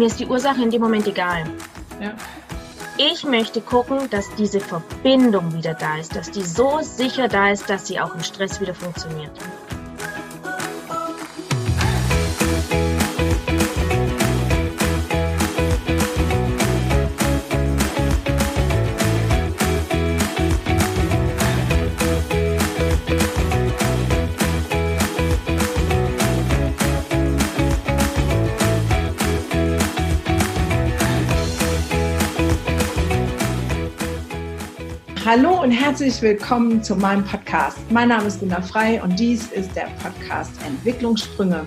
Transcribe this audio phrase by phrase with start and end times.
[0.00, 1.44] Mir ist die Ursache in dem Moment egal.
[2.00, 2.14] Ja.
[2.96, 7.68] Ich möchte gucken, dass diese Verbindung wieder da ist, dass die so sicher da ist,
[7.68, 9.30] dass sie auch im Stress wieder funktioniert.
[35.32, 37.78] Hallo und herzlich willkommen zu meinem Podcast.
[37.88, 41.64] Mein Name ist Gunnar Frei und dies ist der Podcast Entwicklungssprünge.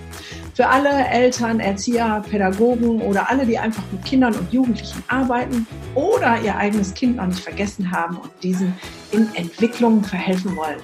[0.53, 5.65] Für alle Eltern, Erzieher, Pädagogen oder alle, die einfach mit Kindern und Jugendlichen arbeiten
[5.95, 8.73] oder ihr eigenes Kind noch nicht vergessen haben und diesen
[9.11, 10.81] in Entwicklung verhelfen wollen.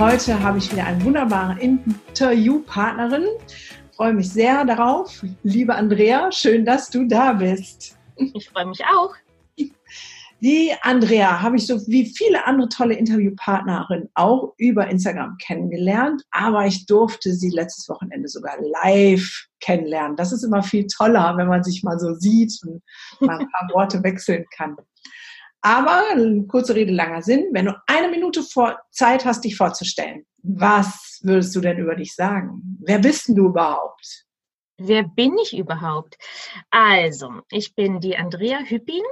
[0.00, 3.26] Heute habe ich wieder eine wunderbare Interviewpartnerin.
[3.46, 5.22] Ich freue mich sehr darauf.
[5.42, 7.98] Liebe Andrea, schön, dass du da bist.
[8.16, 9.14] Ich freue mich auch.
[10.40, 16.64] Die Andrea habe ich so wie viele andere tolle Interviewpartnerinnen auch über Instagram kennengelernt, aber
[16.64, 20.16] ich durfte sie letztes Wochenende sogar live kennenlernen.
[20.16, 22.82] Das ist immer viel toller, wenn man sich mal so sieht und
[23.20, 24.78] mal ein paar Worte wechseln kann.
[25.62, 26.02] Aber
[26.48, 27.48] kurze Rede, langer Sinn.
[27.52, 28.42] Wenn du eine Minute
[28.90, 32.78] Zeit hast, dich vorzustellen, was würdest du denn über dich sagen?
[32.80, 34.26] Wer bist denn du überhaupt?
[34.78, 36.16] Wer bin ich überhaupt?
[36.70, 39.02] Also, ich bin die Andrea Hüppin,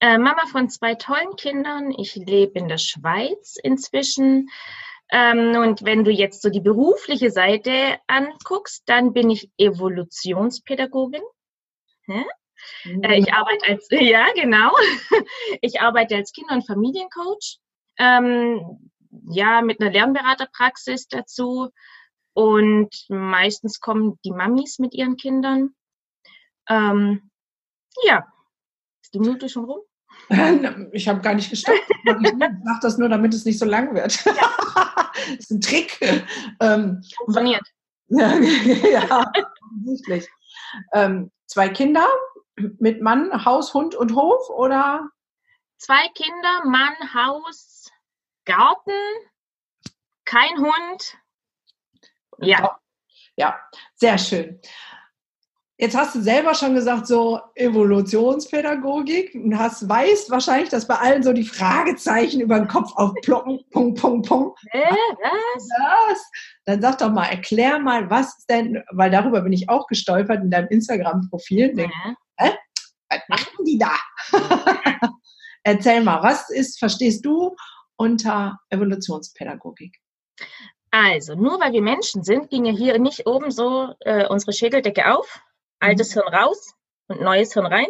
[0.00, 1.90] äh, Mama von zwei tollen Kindern.
[1.90, 4.50] Ich lebe in der Schweiz inzwischen.
[5.10, 11.22] Ähm, und wenn du jetzt so die berufliche Seite anguckst, dann bin ich Evolutionspädagogin.
[12.06, 12.24] Hä?
[12.84, 14.72] Äh, ich arbeite als, ja, genau.
[15.60, 17.58] Ich arbeite als Kinder- und Familiencoach.
[17.98, 18.90] Ähm,
[19.28, 21.70] ja, mit einer Lernberaterpraxis dazu.
[22.34, 25.74] Und meistens kommen die Mamis mit ihren Kindern.
[26.68, 27.30] Ähm,
[28.02, 28.26] ja,
[29.02, 29.80] ist die Minute schon rum?
[30.92, 31.78] Ich habe gar nicht gestoppt.
[31.88, 34.24] Ich mache das nur, damit es nicht so lang wird.
[34.24, 34.32] Ja.
[35.14, 36.00] das ist ein Trick.
[36.60, 37.62] Ähm, Funktioniert.
[38.08, 39.32] Ja, ja
[39.64, 40.28] offensichtlich.
[40.92, 42.06] Ähm, zwei Kinder,
[42.56, 45.08] mit Mann, Haus, Hund und Hof oder?
[45.78, 47.90] Zwei Kinder, Mann, Haus,
[48.44, 48.92] Garten,
[50.24, 51.18] kein Hund.
[52.38, 52.78] Ja.
[53.36, 53.58] Ja,
[53.96, 54.60] sehr schön.
[55.76, 61.24] Jetzt hast du selber schon gesagt, so Evolutionspädagogik und hast, weißt wahrscheinlich, dass bei allen
[61.24, 63.58] so die Fragezeichen über den Kopf aufploppen.
[63.72, 64.58] Punkt, Punkt, Punkt.
[64.70, 65.68] Äh, was?
[66.08, 66.30] was?
[66.64, 70.50] Dann sag doch mal, erklär mal, was denn, weil darüber bin ich auch gestolpert in
[70.50, 71.72] deinem Instagram-Profil.
[71.76, 72.14] Ja.
[73.28, 73.96] Was machen die da?
[75.62, 77.56] Erzähl mal, was ist, verstehst du
[77.96, 79.96] unter Evolutionspädagogik?
[80.90, 85.12] Also, nur weil wir Menschen sind, ging ja hier nicht oben so äh, unsere Schädeldecke
[85.12, 85.40] auf,
[85.80, 86.20] altes mhm.
[86.20, 86.74] Hirn raus
[87.08, 87.88] und neues Hirn rein.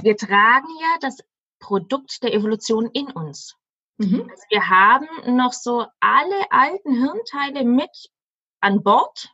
[0.00, 1.18] Wir tragen ja das
[1.58, 3.56] Produkt der Evolution in uns.
[3.98, 4.28] Mhm.
[4.30, 7.90] Also wir haben noch so alle alten Hirnteile mit
[8.60, 9.30] an Bord.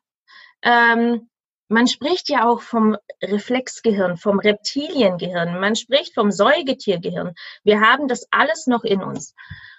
[0.62, 1.28] Ähm,
[1.68, 7.34] man spricht ja auch vom Reflexgehirn, vom Reptiliengehirn, man spricht vom Säugetiergehirn.
[7.64, 9.34] Wir haben das alles noch in uns.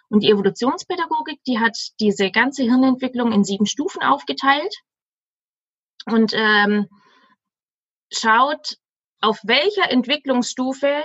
[0.10, 4.76] Und die Evolutionspädagogik, die hat diese ganze Hirnentwicklung in sieben Stufen aufgeteilt
[6.06, 6.88] und ähm,
[8.12, 8.78] schaut,
[9.22, 11.04] auf welcher Entwicklungsstufe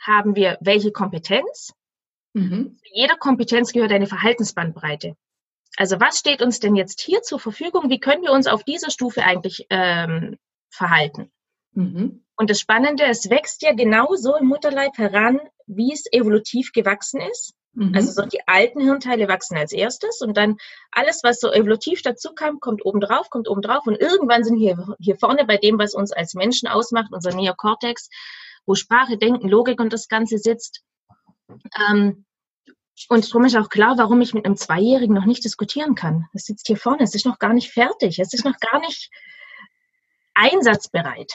[0.00, 1.74] haben wir welche Kompetenz.
[2.32, 2.78] Mhm.
[2.78, 5.16] Zu jeder Kompetenz gehört eine Verhaltensbandbreite.
[5.76, 7.88] Also was steht uns denn jetzt hier zur Verfügung?
[7.88, 10.36] Wie können wir uns auf dieser Stufe eigentlich ähm,
[10.70, 11.30] verhalten?
[11.72, 12.24] Mhm.
[12.36, 17.54] Und das Spannende, es wächst ja genauso im Mutterleib heran, wie es evolutiv gewachsen ist.
[17.74, 17.94] Mhm.
[17.94, 20.56] Also so die alten Hirnteile wachsen als erstes und dann
[20.90, 24.58] alles, was so evolutiv dazu kam, kommt oben drauf, kommt oben drauf und irgendwann sind
[24.58, 28.10] wir hier vorne bei dem, was uns als Menschen ausmacht, unser Neokortex,
[28.66, 30.82] wo Sprache, Denken, Logik und das Ganze sitzt.
[31.88, 32.24] Ähm,
[33.08, 36.26] und darum ist auch klar, warum ich mit einem Zweijährigen noch nicht diskutieren kann.
[36.34, 39.10] Es sitzt hier vorne, es ist noch gar nicht fertig, es ist noch gar nicht
[40.34, 41.32] einsatzbereit.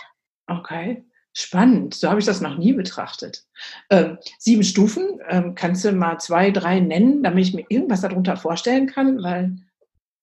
[0.47, 1.93] Okay, spannend.
[1.93, 3.45] So habe ich das noch nie betrachtet.
[3.89, 8.37] Ähm, sieben Stufen, ähm, kannst du mal zwei, drei nennen, damit ich mir irgendwas darunter
[8.37, 9.21] vorstellen kann?
[9.23, 9.57] Weil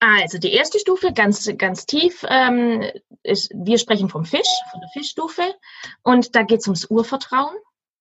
[0.00, 2.84] also die erste Stufe, ganz, ganz tief, ähm,
[3.22, 5.54] ist, wir sprechen vom Fisch, von der Fischstufe.
[6.02, 7.54] Und da geht es ums Urvertrauen.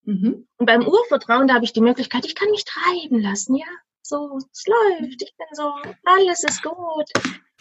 [0.03, 0.47] Mhm.
[0.57, 3.65] Und beim Urvertrauen, da habe ich die Möglichkeit, ich kann mich treiben lassen, ja.
[4.01, 5.73] So, es läuft, ich bin so,
[6.03, 7.09] alles ist gut.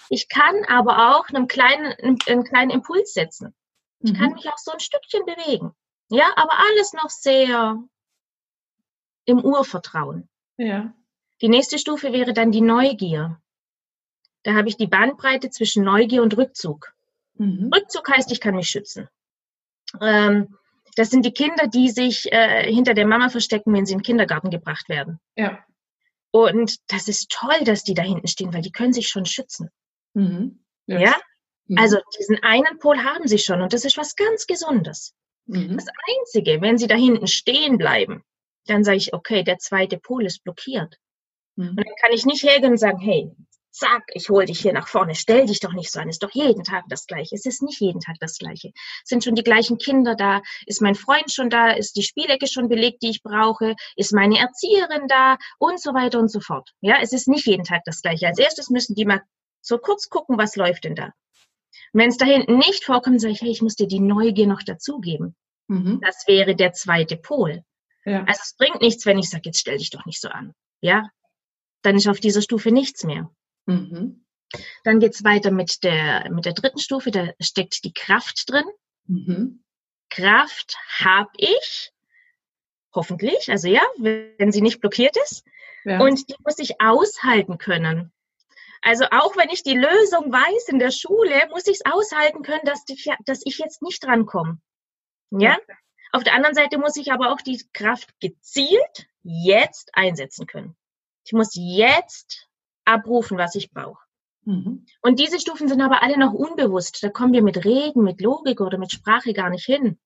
[0.09, 1.95] Ich kann aber auch einen kleinen,
[2.27, 3.55] einen kleinen Impuls setzen.
[4.01, 4.35] Ich kann Mhm.
[4.35, 5.73] mich auch so ein Stückchen bewegen.
[6.11, 7.81] Ja, aber alles noch sehr
[9.25, 10.29] im Urvertrauen.
[10.57, 10.93] Ja.
[11.41, 13.41] Die nächste Stufe wäre dann die Neugier.
[14.43, 16.93] Da habe ich die Bandbreite zwischen Neugier und Rückzug.
[17.35, 17.71] Mhm.
[17.73, 19.09] Rückzug heißt, ich kann mich schützen.
[20.01, 20.59] Ähm,
[20.97, 24.05] das sind die Kinder, die sich äh, hinter der Mama verstecken, wenn sie in den
[24.05, 25.19] Kindergarten gebracht werden.
[25.37, 25.65] Ja.
[26.31, 29.71] Und das ist toll, dass die da hinten stehen, weil die können sich schon schützen.
[30.15, 30.65] Mhm.
[30.87, 31.15] Ja?
[31.67, 31.79] Mhm.
[31.79, 35.15] Also diesen einen Pol haben sie schon und das ist was ganz Gesundes.
[35.47, 35.77] Mhm.
[35.77, 35.87] Das
[36.19, 38.23] Einzige, wenn sie da hinten stehen bleiben,
[38.67, 40.97] dann sage ich, okay, der zweite Pol ist blockiert.
[41.57, 41.71] Mhm.
[41.71, 43.31] Und dann kann ich nicht hergehen und sagen, hey,
[43.73, 46.31] zack, ich hol dich hier nach vorne, stell dich doch nicht so an, ist doch
[46.31, 47.35] jeden Tag das Gleiche.
[47.35, 48.73] Es ist nicht jeden Tag das Gleiche.
[49.03, 52.47] Es sind schon die gleichen Kinder da, ist mein Freund schon da, ist die Spielecke
[52.47, 56.71] schon belegt, die ich brauche, ist meine Erzieherin da und so weiter und so fort.
[56.81, 58.27] Ja, es ist nicht jeden Tag das Gleiche.
[58.27, 59.23] Als erstes müssen die mal
[59.61, 61.13] so kurz gucken, was läuft denn da.
[61.93, 64.47] Und wenn es da hinten nicht vorkommt, sage ich, hey, ich muss dir die Neugier
[64.47, 65.35] noch dazugeben.
[65.69, 66.01] Mhm.
[66.03, 67.65] Das wäre der zweite Pol.
[68.05, 68.25] Ja.
[68.25, 70.55] Also es bringt nichts, wenn ich sage, jetzt stell dich doch nicht so an.
[70.81, 71.09] Ja,
[71.83, 73.31] dann ist auf dieser Stufe nichts mehr.
[73.67, 74.25] Mhm.
[74.85, 78.65] Dann geht's weiter mit der, mit der dritten Stufe, da steckt die Kraft drin.
[79.07, 79.65] Mhm.
[80.11, 81.93] Kraft habe ich,
[82.95, 85.45] hoffentlich, also ja, wenn sie nicht blockiert ist.
[85.85, 86.01] Ja.
[86.01, 88.13] Und die muss ich aushalten können.
[88.83, 92.65] Also auch wenn ich die Lösung weiß in der Schule, muss ich es aushalten können,
[92.65, 94.61] dass, die, dass ich jetzt nicht drankomme.
[95.31, 95.57] Ja?
[96.11, 100.77] Auf der anderen Seite muss ich aber auch die Kraft gezielt jetzt einsetzen können.
[101.25, 102.49] Ich muss jetzt
[102.85, 104.03] abrufen, was ich brauche.
[104.45, 104.87] Mhm.
[105.01, 107.03] Und diese Stufen sind aber alle noch unbewusst.
[107.03, 109.99] Da kommen wir mit Reden, mit Logik oder mit Sprache gar nicht hin.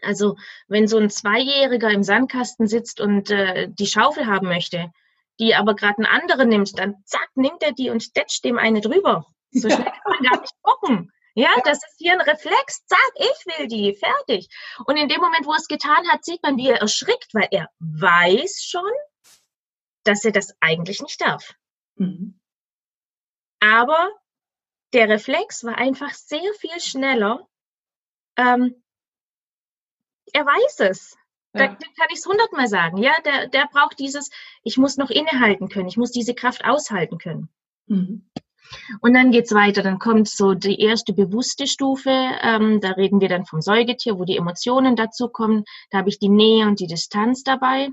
[0.00, 0.36] Also
[0.68, 4.90] wenn so ein Zweijähriger im Sandkasten sitzt und äh, die Schaufel haben möchte,
[5.38, 8.80] die aber gerade einen anderen nimmt, dann zack, nimmt er die und tätscht dem eine
[8.80, 9.26] drüber.
[9.50, 11.12] So schnell kann man gar nicht gucken.
[11.34, 12.84] Ja, das ist hier ein Reflex.
[12.86, 13.94] Zack, ich will die.
[13.94, 14.48] Fertig.
[14.86, 17.48] Und in dem Moment, wo er es getan hat, sieht man, wie er erschrickt, weil
[17.50, 18.90] er weiß schon,
[20.04, 21.54] dass er das eigentlich nicht darf.
[21.96, 22.38] Mhm.
[23.60, 24.10] Aber
[24.92, 27.48] der Reflex war einfach sehr viel schneller.
[28.36, 28.82] Ähm,
[30.32, 31.16] er weiß es.
[31.52, 31.68] Da, Ja.
[31.68, 32.96] da kann ich es hundertmal sagen.
[32.96, 34.30] Ja, der, der braucht dieses,
[34.62, 37.48] ich muss noch innehalten können, ich muss diese Kraft aushalten können.
[37.86, 38.28] Mhm.
[39.02, 39.82] Und dann geht's weiter.
[39.82, 42.10] Dann kommt so die erste bewusste Stufe.
[42.10, 45.64] Ähm, da reden wir dann vom Säugetier, wo die Emotionen dazu kommen.
[45.90, 47.90] Da habe ich die Nähe und die Distanz dabei.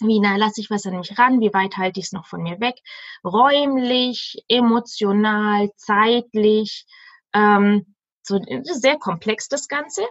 [0.00, 1.40] Wie nah lasse ich was an mich ran?
[1.40, 2.76] Wie weit halte ich es noch von mir weg?
[3.24, 6.86] Räumlich, emotional, zeitlich.
[7.34, 10.06] Ähm, so sehr komplex das Ganze.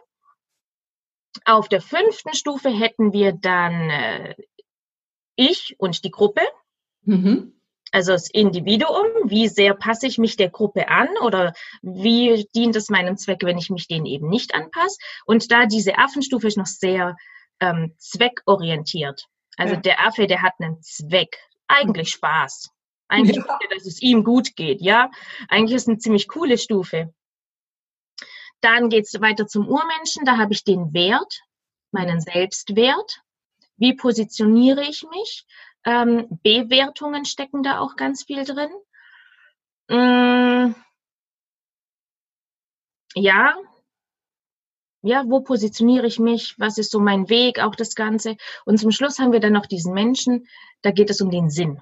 [1.45, 4.35] Auf der fünften Stufe hätten wir dann äh,
[5.35, 6.41] ich und die Gruppe.
[7.03, 7.53] Mhm.
[7.91, 12.89] Also das Individuum, wie sehr passe ich mich der Gruppe an oder wie dient es
[12.89, 14.97] meinem Zweck, wenn ich mich denen eben nicht anpasse.
[15.25, 17.15] Und da diese Affenstufe ist noch sehr
[17.61, 19.27] ähm, zweckorientiert.
[19.57, 19.81] Also Ja.
[19.81, 21.37] der Affe, der hat einen Zweck,
[21.67, 22.71] eigentlich Spaß.
[23.09, 23.59] Eigentlich, Ja.
[23.69, 25.11] dass es ihm gut geht, ja.
[25.49, 27.13] Eigentlich ist eine ziemlich coole Stufe.
[28.61, 31.41] Dann geht es weiter zum Urmenschen, da habe ich den Wert,
[31.91, 33.21] meinen Selbstwert.
[33.77, 35.45] Wie positioniere ich mich?
[35.85, 38.69] Ähm, Bewertungen stecken da auch ganz viel drin.
[39.89, 40.75] Mm,
[43.15, 43.55] ja,
[45.07, 46.55] ja, wo positioniere ich mich?
[46.57, 47.59] Was ist so mein Weg?
[47.59, 48.35] Auch das Ganze.
[48.65, 50.47] Und zum Schluss haben wir dann noch diesen Menschen.
[50.81, 51.79] Da geht es um den Sinn.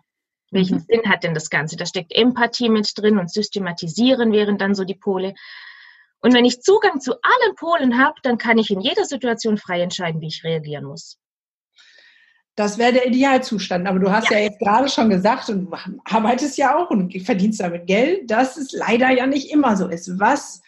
[0.51, 0.85] Welchen Mhm.
[0.87, 1.75] Sinn hat denn das Ganze?
[1.75, 5.33] Da steckt Empathie mit drin und Systematisieren wären dann so die Pole.
[6.21, 9.81] Und wenn ich Zugang zu allen Polen habe, dann kann ich in jeder Situation frei
[9.81, 11.17] entscheiden, wie ich reagieren muss.
[12.55, 13.85] Das wäre der Idealzustand.
[13.87, 14.39] Aber du hast ja.
[14.39, 15.73] jetzt gerade schon gesagt und
[16.05, 20.19] arbeitest ja auch und verdienst damit Geld, dass es leider ja nicht immer so ist.
[20.19, 20.61] Was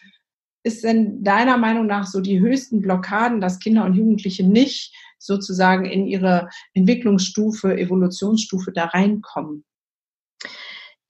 [0.68, 5.86] ist denn deiner Meinung nach so die höchsten Blockaden, dass Kinder und Jugendliche nicht sozusagen
[5.86, 9.64] in ihre Entwicklungsstufe, Evolutionsstufe da reinkommen?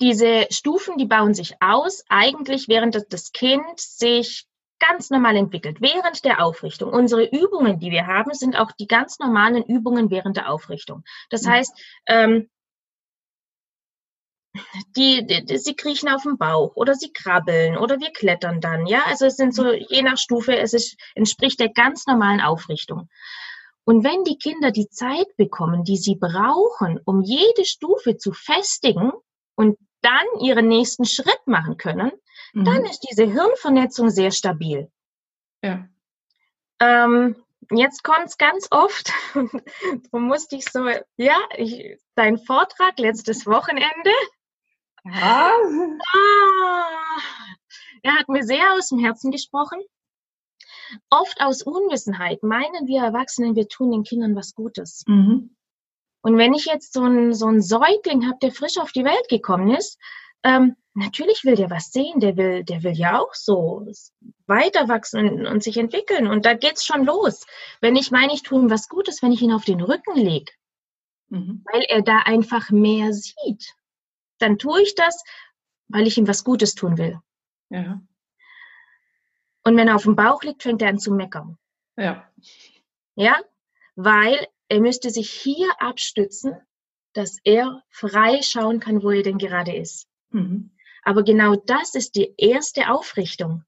[0.00, 4.46] Diese Stufen, die bauen sich aus, eigentlich während das- Kind sich
[4.78, 6.92] ganz normal entwickelt, während der Aufrichtung.
[6.92, 11.02] Unsere Übungen, die wir haben, sind auch die ganz normalen Übungen während der Aufrichtung.
[11.30, 11.50] Das Mhm.
[11.50, 11.72] heißt,
[12.06, 12.48] ähm,
[14.96, 19.02] die, die, sie kriechen auf dem Bauch oder sie krabbeln oder wir klettern dann, ja.
[19.06, 23.08] Also es sind so, je nach Stufe, es ist, entspricht der ganz normalen Aufrichtung.
[23.84, 29.12] Und wenn die Kinder die Zeit bekommen, die sie brauchen, um jede Stufe zu festigen
[29.54, 32.12] und dann ihren nächsten Schritt machen können,
[32.52, 32.64] Mhm.
[32.64, 34.90] dann ist diese Hirnvernetzung sehr stabil.
[35.62, 35.86] ja.
[36.80, 37.34] Ähm,
[37.72, 39.12] jetzt kommt's ganz oft,
[40.12, 44.12] da musste ich so, ja, ich, dein Vortrag letztes Wochenende,
[45.04, 45.52] Ja.
[46.14, 46.88] Ah,
[48.02, 49.80] er hat mir sehr aus dem Herzen gesprochen.
[51.10, 55.04] Oft aus Unwissenheit meinen wir Erwachsenen, wir tun den Kindern was Gutes.
[55.06, 55.54] Mhm.
[56.22, 59.28] Und wenn ich jetzt so einen, so einen Säugling habe, der frisch auf die Welt
[59.28, 59.98] gekommen ist,
[60.42, 63.86] ähm, natürlich will der was sehen, der will, der will ja auch so
[64.46, 66.26] weiter wachsen und sich entwickeln.
[66.26, 67.46] Und da geht's schon los.
[67.80, 70.52] Wenn ich meine, ich tue ihm was Gutes, wenn ich ihn auf den Rücken lege,
[71.28, 71.64] mhm.
[71.72, 73.74] weil er da einfach mehr sieht,
[74.38, 75.22] dann tue ich das,
[75.88, 77.20] weil ich ihm was Gutes tun will.
[77.70, 78.00] Ja.
[79.64, 81.58] Und wenn er auf dem Bauch liegt, fängt er an zu meckern.
[81.96, 82.30] Ja.
[83.16, 83.40] Ja,
[83.96, 86.56] weil er müsste sich hier abstützen,
[87.12, 90.06] dass er frei schauen kann, wo er denn gerade ist.
[90.30, 90.70] Mhm.
[91.02, 93.64] Aber genau das ist die erste Aufrichtung.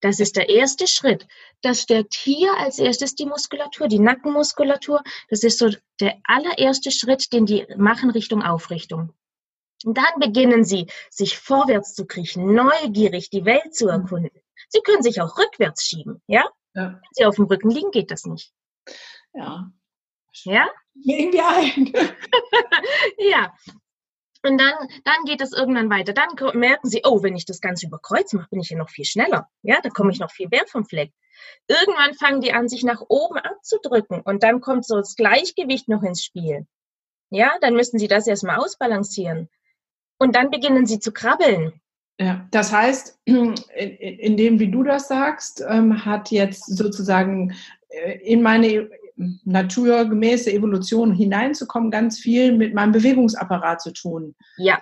[0.00, 1.26] Das ist der erste Schritt.
[1.62, 5.02] Das stärkt hier als erstes die Muskulatur, die Nackenmuskulatur.
[5.30, 9.14] Das ist so der allererste Schritt, den die machen Richtung Aufrichtung.
[9.84, 13.90] Und dann beginnen sie, sich vorwärts zu kriechen, neugierig die Welt zu mhm.
[13.90, 14.42] erkunden.
[14.68, 16.44] Sie können sich auch rückwärts schieben, ja?
[16.74, 16.94] ja.
[16.94, 18.52] Wenn sie auf dem Rücken liegen, geht das nicht.
[19.34, 19.70] Ja.
[20.44, 20.68] Ja?
[20.94, 21.92] Irgendwie ein.
[23.18, 23.52] ja.
[24.42, 24.74] Und dann,
[25.04, 26.12] dann geht es irgendwann weiter.
[26.12, 28.90] Dann merken sie, oh, wenn ich das Ganze über Kreuz mache, bin ich ja noch
[28.90, 29.48] viel schneller.
[29.62, 31.12] Ja, da komme ich noch viel mehr vom Fleck.
[31.66, 34.20] Irgendwann fangen die an, sich nach oben abzudrücken.
[34.20, 36.66] Und dann kommt so das Gleichgewicht noch ins Spiel.
[37.30, 39.48] Ja, dann müssen sie das erstmal ausbalancieren.
[40.24, 41.74] Und dann beginnen sie zu krabbeln.
[42.18, 47.54] Ja, das heißt, in, dem, wie du das sagst, ähm, hat jetzt sozusagen
[47.88, 48.88] äh, in meine
[49.44, 54.34] naturgemäße Evolution hineinzukommen, ganz viel mit meinem Bewegungsapparat zu tun.
[54.56, 54.78] Ja.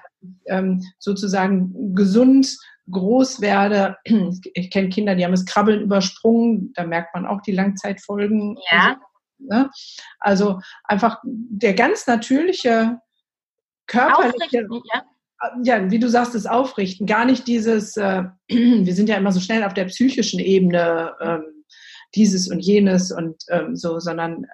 [0.46, 2.56] Ähm, sozusagen gesund
[2.88, 3.96] groß werde.
[4.54, 8.56] Ich kenne Kinder, die haben das Krabbeln übersprungen, da merkt man auch die Langzeitfolgen.
[8.70, 8.90] Ja.
[8.90, 9.00] Also,
[9.38, 9.70] ne?
[10.20, 13.00] also einfach der ganz natürliche
[13.88, 15.02] körperliche, ja.
[15.62, 15.90] Ja.
[15.90, 19.64] wie du sagst, das Aufrichten, gar nicht dieses, äh, wir sind ja immer so schnell
[19.64, 21.42] auf der psychischen Ebene, ähm,
[22.14, 24.46] dieses und jenes und ähm, so, sondern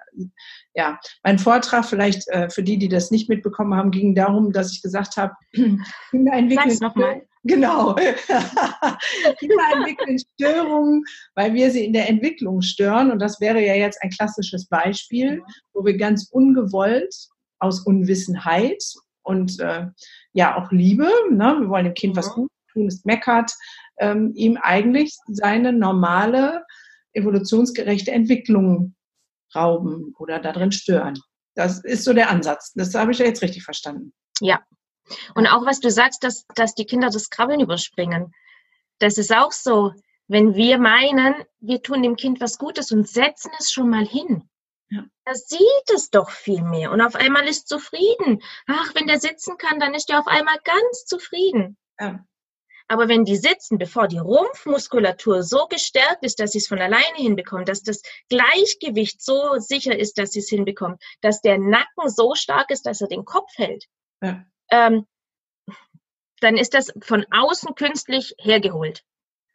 [0.73, 4.71] ja, mein Vortrag vielleicht äh, für die, die das nicht mitbekommen haben, ging darum, dass
[4.71, 7.21] ich gesagt habe, Kinder entwickeln nochmal.
[7.43, 7.95] Genau.
[9.39, 11.03] Kinder entwickeln Störungen,
[11.35, 13.11] weil wir sie in der Entwicklung stören.
[13.11, 15.41] Und das wäre ja jetzt ein klassisches Beispiel,
[15.73, 17.15] wo wir ganz ungewollt
[17.59, 18.83] aus Unwissenheit
[19.23, 19.85] und äh,
[20.33, 23.51] ja auch Liebe, ne, wir wollen dem Kind was gut tun, es meckert,
[23.97, 26.65] ähm, ihm eigentlich seine normale
[27.13, 28.95] evolutionsgerechte Entwicklung
[29.55, 31.19] rauben oder darin stören.
[31.55, 32.71] Das ist so der Ansatz.
[32.73, 34.13] Das habe ich ja jetzt richtig verstanden.
[34.39, 34.61] Ja.
[35.35, 38.31] Und auch was du sagst, dass, dass die Kinder das Krabbeln überspringen.
[38.99, 39.93] Das ist auch so,
[40.27, 44.47] wenn wir meinen, wir tun dem Kind was Gutes und setzen es schon mal hin.
[44.89, 45.05] Ja.
[45.25, 48.41] Da sieht es doch viel mehr und auf einmal ist zufrieden.
[48.67, 51.77] Ach, wenn der sitzen kann, dann ist er auf einmal ganz zufrieden.
[51.99, 52.25] Ja.
[52.87, 57.17] Aber wenn die sitzen, bevor die Rumpfmuskulatur so gestärkt ist, dass sie es von alleine
[57.17, 62.33] hinbekommen, dass das Gleichgewicht so sicher ist, dass sie es hinbekommen, dass der Nacken so
[62.33, 63.85] stark ist, dass er den Kopf hält,
[64.23, 64.43] ja.
[64.71, 65.05] ähm,
[66.39, 69.03] dann ist das von außen künstlich hergeholt.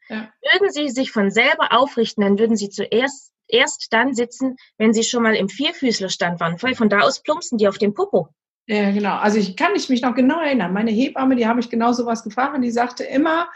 [0.09, 0.29] Ja.
[0.53, 5.03] Würden sie sich von selber aufrichten, dann würden sie zuerst erst dann sitzen, wenn sie
[5.03, 6.59] schon mal im Vierfüßlerstand waren.
[6.59, 8.29] Von da aus plumpsen die auf dem Popo.
[8.67, 9.17] Ja, genau.
[9.17, 10.73] Also ich kann mich noch genau erinnern.
[10.73, 13.49] Meine Hebamme, die habe ich genau sowas gefragt und die sagte immer,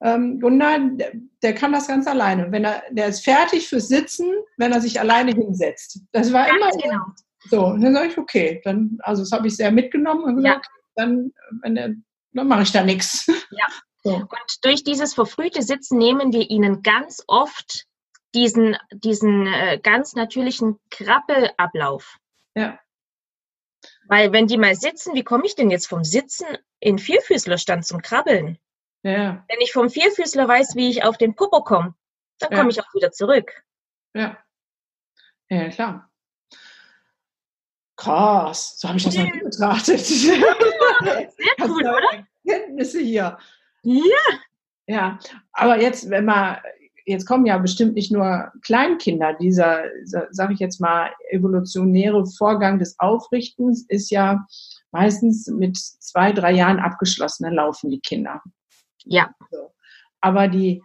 [0.00, 2.50] ähm, der, der, kann das ganz alleine.
[2.50, 6.00] Wenn er, der ist fertig fürs Sitzen, wenn er sich alleine hinsetzt.
[6.12, 7.04] Das war ganz immer genau.
[7.50, 7.66] so.
[7.66, 10.82] Und dann sage ich, okay, dann, also das habe ich sehr mitgenommen und gesagt, ja.
[10.96, 11.32] dann,
[11.62, 11.94] wenn der,
[12.32, 13.26] dann mache ich da nichts.
[13.50, 13.66] Ja.
[14.04, 17.86] Und durch dieses verfrühte Sitzen nehmen wir ihnen ganz oft
[18.34, 22.18] diesen, diesen äh, ganz natürlichen Krabbelablauf.
[22.54, 22.78] Ja.
[24.06, 26.46] Weil wenn die mal sitzen, wie komme ich denn jetzt vom Sitzen
[26.80, 28.58] in Vierfüßlerstand zum Krabbeln?
[29.02, 29.44] Ja.
[29.48, 31.94] Wenn ich vom Vierfüßler weiß, wie ich auf den Popo komme,
[32.38, 33.64] dann komme ich auch wieder zurück.
[34.14, 34.38] Ja.
[35.48, 36.10] Ja, klar.
[37.96, 40.00] Krass, so habe ich das noch nie betrachtet.
[40.00, 40.36] Sehr
[41.60, 42.26] cool, oder?
[42.46, 43.38] Kenntnisse hier.
[43.84, 44.02] Ja.
[44.86, 45.18] Ja,
[45.52, 46.58] aber jetzt, wenn man
[47.06, 49.34] jetzt kommen ja bestimmt nicht nur Kleinkinder.
[49.34, 54.46] Dieser, sage ich jetzt mal, evolutionäre Vorgang des Aufrichtens ist ja
[54.90, 57.44] meistens mit zwei, drei Jahren abgeschlossen.
[57.44, 58.42] Dann laufen die Kinder.
[59.04, 59.34] Ja.
[60.20, 60.82] Aber die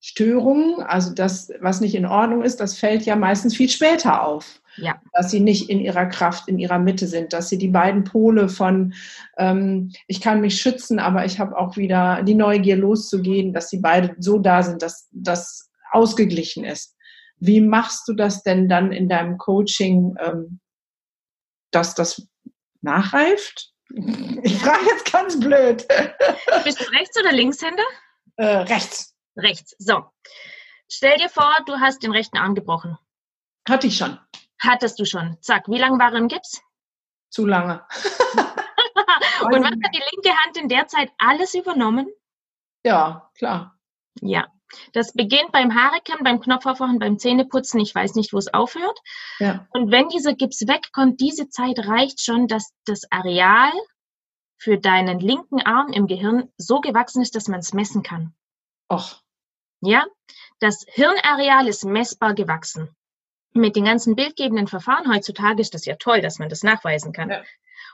[0.00, 4.60] Störungen, also das, was nicht in Ordnung ist, das fällt ja meistens viel später auf.
[4.80, 5.00] Ja.
[5.12, 8.48] Dass sie nicht in ihrer Kraft, in ihrer Mitte sind, dass sie die beiden Pole
[8.48, 8.94] von
[9.36, 13.78] ähm, ich kann mich schützen, aber ich habe auch wieder die Neugier loszugehen, dass sie
[13.78, 16.96] beide so da sind, dass das ausgeglichen ist.
[17.38, 20.60] Wie machst du das denn dann in deinem Coaching, ähm,
[21.70, 22.28] dass das
[22.80, 23.72] nachreift?
[24.42, 25.86] Ich frage jetzt ganz blöd.
[26.64, 27.84] Bist du Rechts- oder Linkshänder?
[28.36, 29.14] Äh, rechts.
[29.36, 29.74] Rechts.
[29.78, 30.04] So.
[30.90, 32.98] Stell dir vor, du hast den rechten Arm gebrochen.
[33.68, 34.18] Hatte ich schon.
[34.60, 35.38] Hattest du schon.
[35.40, 35.68] Zack.
[35.68, 36.62] Wie lange war er im Gips?
[37.30, 37.86] Zu lange.
[39.40, 42.08] Und was hat die linke Hand in der Zeit alles übernommen?
[42.84, 43.78] Ja, klar.
[44.20, 44.48] Ja.
[44.92, 47.80] Das beginnt beim Haarekämmen, beim Knopfaufwachen, beim Zähneputzen.
[47.80, 48.98] Ich weiß nicht, wo es aufhört.
[49.38, 49.66] Ja.
[49.70, 53.72] Und wenn dieser Gips wegkommt, diese Zeit reicht schon, dass das Areal
[54.58, 58.34] für deinen linken Arm im Gehirn so gewachsen ist, dass man es messen kann.
[58.92, 59.22] Och.
[59.80, 60.04] Ja,
[60.58, 62.94] das Hirnareal ist messbar gewachsen.
[63.60, 67.30] Mit den ganzen bildgebenden Verfahren heutzutage ist das ja toll, dass man das nachweisen kann.
[67.30, 67.42] Ja.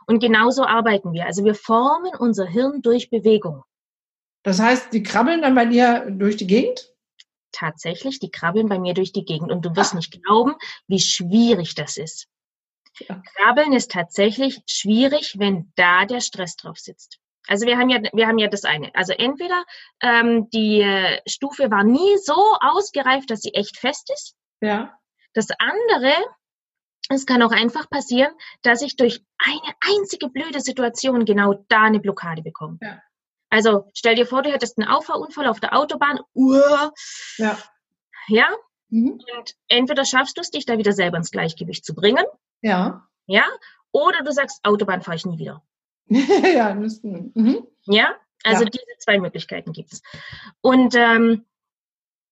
[0.07, 1.27] Und genauso arbeiten wir.
[1.27, 3.63] Also wir formen unser Hirn durch Bewegung.
[4.43, 6.93] Das heißt, die krabbeln dann bei dir durch die Gegend?
[7.53, 10.55] Tatsächlich, die krabbeln bei mir durch die Gegend und du wirst nicht glauben,
[10.87, 12.27] wie schwierig das ist.
[13.01, 13.23] Ja.
[13.37, 17.19] Krabbeln ist tatsächlich schwierig, wenn da der Stress drauf sitzt.
[17.47, 18.95] Also wir haben ja, wir haben ja das eine.
[18.95, 19.65] Also entweder
[20.01, 24.35] ähm, die äh, Stufe war nie so ausgereift, dass sie echt fest ist.
[24.61, 24.99] Ja.
[25.35, 26.13] Das andere,
[27.11, 32.01] es kann auch einfach passieren, dass ich durch eine einzige blöde Situation genau da eine
[32.01, 32.79] Blockade bekomme.
[32.81, 33.03] Ja.
[33.51, 36.19] Also stell dir vor, du hättest einen Auffahrunfall auf der Autobahn.
[36.35, 36.93] Uah,
[37.37, 37.59] Ja.
[38.29, 38.49] ja,
[38.89, 39.21] Mhm.
[39.37, 42.25] und entweder schaffst du es, dich da wieder selber ins Gleichgewicht zu bringen,
[42.63, 43.07] Ja.
[43.27, 43.45] ja,
[43.93, 45.63] oder du sagst, Autobahn fahre ich nie wieder.
[46.09, 47.67] ja, das, mhm.
[47.87, 48.15] Ja,
[48.45, 48.71] also Ja.
[48.71, 50.03] diese zwei Möglichkeiten gibt es.
[50.61, 51.45] Und ähm,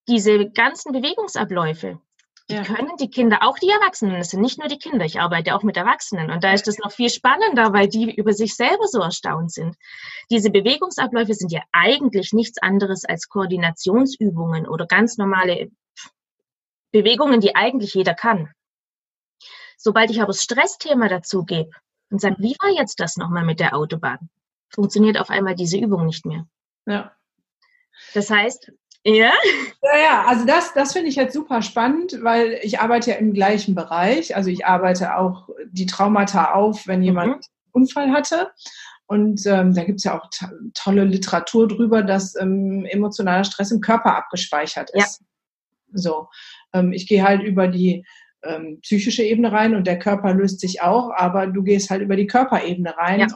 [0.09, 2.01] diese ganzen Bewegungsabläufe,
[2.49, 2.63] Ja.
[2.65, 5.63] können die Kinder, auch die Erwachsenen, es sind nicht nur die Kinder, ich arbeite auch
[5.63, 9.01] mit Erwachsenen und da ist es noch viel spannender, weil die über sich selber so
[9.01, 9.77] erstaunt sind.
[10.31, 15.71] Diese Bewegungsabläufe sind ja eigentlich nichts anderes als Koordinationsübungen oder ganz normale
[16.91, 18.53] Bewegungen, die eigentlich jeder kann.
[19.77, 21.71] Sobald ich aber das Stressthema dazu gebe
[22.11, 24.31] und sage, wie war jetzt das nochmal mit der Autobahn,
[24.69, 26.47] funktioniert auf einmal diese Übung nicht mehr.
[26.87, 27.13] ja.
[28.15, 28.73] Das heißt,
[29.05, 29.33] ja,
[29.83, 33.33] Ja, ja, also das, das finde ich jetzt super spannend, weil ich arbeite ja im
[33.33, 34.37] gleichen Bereich.
[34.37, 37.33] Also ich arbeite auch die Traumata auf, wenn jemand Mhm.
[37.35, 38.51] einen Unfall hatte.
[39.07, 43.71] Und ähm, da gibt es ja auch to tolle Literatur drüber, dass ähm, emotionaler Stress
[43.73, 45.05] im Körper abgespeichert Ja.
[45.05, 45.23] ist.
[45.93, 46.29] So,
[46.73, 48.07] ähm, ich gehe halt über die
[48.45, 52.17] ähm, psychische Ebene rein und der Körper löst sich auch, aber du gehst halt über
[52.17, 53.27] die Körperebene rein Ja.
[53.27, 53.35] und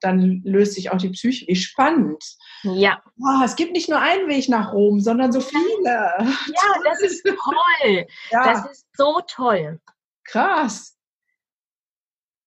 [0.00, 1.46] dann löst sich auch die Psyche.
[1.46, 2.22] Wie spannend.
[2.62, 5.84] ja, Oh, es gibt nicht nur einen Weg nach Rom, sondern so viele.
[5.84, 8.06] ja, das ist toll.
[8.30, 9.80] Ja, Das ist so toll.
[10.24, 10.96] krass.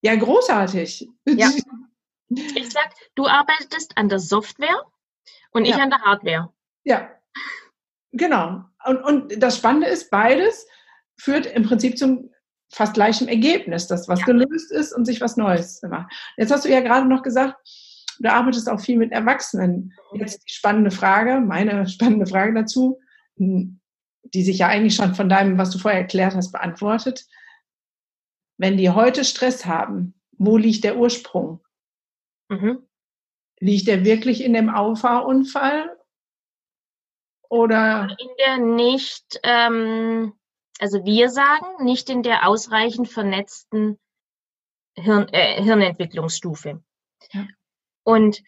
[0.02, 1.10] Ja, großartig.
[1.26, 1.50] Ja.
[2.30, 4.84] Ich sag, du arbeitest an der Software
[5.52, 5.84] und ich Ja.
[5.84, 6.52] an der Hardware.
[6.84, 7.12] Ja,
[8.14, 8.64] genau.
[8.84, 10.68] Und, und das Spannende ist, beides
[11.20, 12.32] führt im Prinzip zum
[12.76, 14.26] fast gleichen Ergebnis, dass was Ja.
[14.26, 16.12] gelöst ist und sich was Neues macht.
[16.38, 17.56] Jetzt hast du ja gerade noch gesagt,
[18.20, 19.94] du arbeitest auch viel mit Erwachsenen.
[20.14, 21.88] Jetzt die spannende Frage, meine
[22.20, 23.00] spannende Frage dazu,
[23.38, 23.80] hm,
[24.34, 27.26] die sich ja eigentlich schon von deinem, was du vorher erklärt hast, beantwortet.
[28.58, 31.62] Wenn die heute Stress haben, wo liegt der Ursprung?
[32.50, 32.86] Mhm.
[33.60, 35.96] Liegt der wirklich in dem Auffahrunfall?
[37.48, 40.34] Oder In der nicht, ähm,
[40.80, 44.00] also wir sagen, nicht in der ausreichend vernetzten
[44.98, 46.82] Hirn, äh, Hirnentwicklungsstufe.
[47.32, 47.48] Ja.
[48.04, 48.42] Und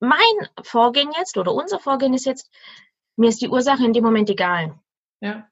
[0.00, 2.50] mein Vorgehen jetzt oder unser Vorgehen ist jetzt,
[3.16, 4.78] mir ist die Ursache in dem Moment egal.
[5.20, 5.48] ja,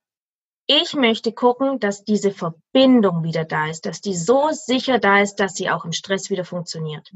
[0.66, 5.36] Ich möchte gucken, dass diese Verbindung wieder da ist, dass die so sicher da ist,
[5.36, 7.10] dass sie auch im Stress wieder funktioniert.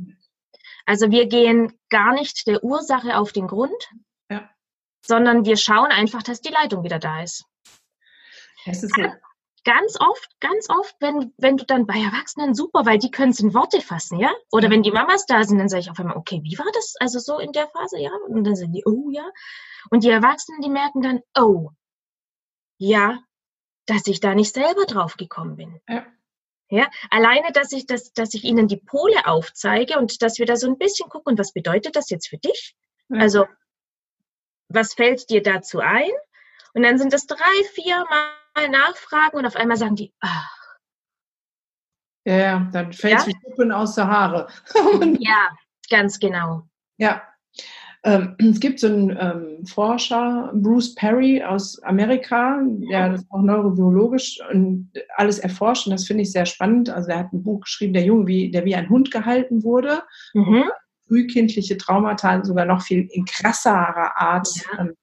[0.87, 3.91] Also wir gehen gar nicht der Ursache auf den Grund,
[4.31, 4.51] Ja.
[5.07, 7.45] sondern wir schauen einfach, dass die Leitung wieder da ist.
[8.67, 9.03] Es ist so.
[9.65, 13.41] Ganz oft, ganz oft, wenn, wenn du dann bei Erwachsenen super, weil die können es
[13.41, 14.33] in Worte fassen, ja?
[14.51, 16.95] Oder wenn die Mamas da sind, dann sage ich auf einmal, okay, wie war das?
[16.99, 18.11] Also so in der Phase, ja?
[18.29, 19.29] Und dann sagen die, oh ja.
[19.91, 21.71] Und die Erwachsenen, die merken dann, oh,
[22.79, 23.19] ja,
[23.85, 25.81] dass ich da nicht selber drauf gekommen bin.
[25.89, 26.07] Ja.
[26.73, 30.55] Ja, alleine, dass ich, dass, dass ich ihnen die Pole aufzeige und dass wir da
[30.57, 32.77] so ein bisschen gucken, was bedeutet das jetzt für dich?
[33.09, 33.19] Ja.
[33.19, 33.47] Also,
[34.69, 36.13] was fällt dir dazu ein?
[36.73, 40.47] Und dann sind das drei, vier Mal nachfragen und auf einmal sagen die, ah,
[42.27, 43.33] Ja, dann fällt es Ja?
[43.33, 44.49] wie Schuppen aus der Haare.
[45.21, 45.49] ja,
[45.89, 46.63] ganz genau.
[46.99, 47.23] ja.
[48.03, 52.59] Ähm, es gibt so einen ähm, Forscher, Bruce Perry aus Amerika,
[52.91, 56.89] der das auch neurobiologisch und alles erforscht und das finde ich sehr spannend.
[56.89, 60.03] Also er hat ein Buch geschrieben, der Junge, wie, der wie ein Hund gehalten wurde,
[60.33, 60.65] Mhm.
[61.09, 64.79] frühkindliche Traumata sogar noch viel in krasserer Art Ja.
[64.81, 64.95] ähm,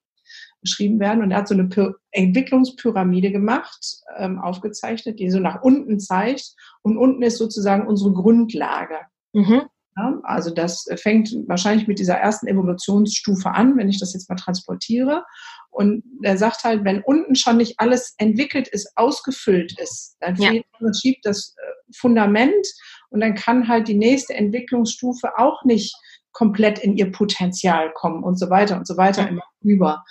[0.68, 1.22] beschrieben werden.
[1.22, 6.54] Und er hat so eine Py Entwicklungspyramide gemacht, ähm, aufgezeichnet, die so nach unten zeigt.
[6.82, 8.96] Und unten ist sozusagen unsere Grundlage.
[9.32, 9.62] Mhm.
[9.96, 14.36] Ja, also das fängt wahrscheinlich mit dieser ersten Evolutionsstufe an, wenn ich das jetzt mal
[14.36, 15.24] transportiere.
[15.70, 20.50] Und er sagt halt, wenn unten schon nicht alles entwickelt ist, ausgefüllt ist, dann ja.
[20.50, 22.66] fehlt im Prinzip das äh, Fundament
[23.10, 25.94] und dann kann halt die nächste Entwicklungsstufe auch nicht
[26.32, 30.04] komplett in ihr Potenzial kommen und so weiter und so weiter immer über.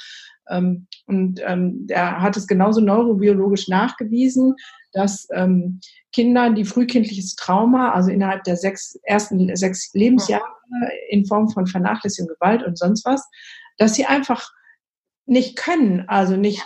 [0.49, 4.55] Ähm, und ähm, er hat es genauso neurobiologisch nachgewiesen,
[4.93, 5.79] dass ähm,
[6.13, 10.43] Kinder, die frühkindliches Trauma, also innerhalb der sechs, ersten sechs Lebensjahre
[11.10, 13.27] in Form von Vernachlässigung, Gewalt und sonst was,
[13.77, 14.51] dass sie einfach
[15.25, 16.63] nicht können, also nicht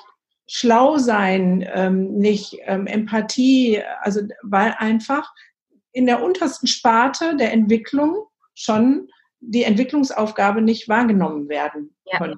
[0.48, 5.32] schlau sein, ähm, nicht ähm, Empathie, also weil einfach
[5.92, 9.08] in der untersten Sparte der Entwicklung schon
[9.40, 12.18] die Entwicklungsaufgabe nicht wahrgenommen werden ja.
[12.18, 12.38] konnte.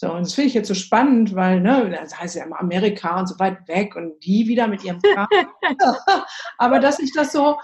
[0.00, 3.18] So, und das finde ich jetzt so spannend, weil, ne, das heißt ja immer Amerika
[3.18, 5.26] und so weit weg und die wieder mit ihrem Kram.
[6.58, 7.58] Aber dass sich das so,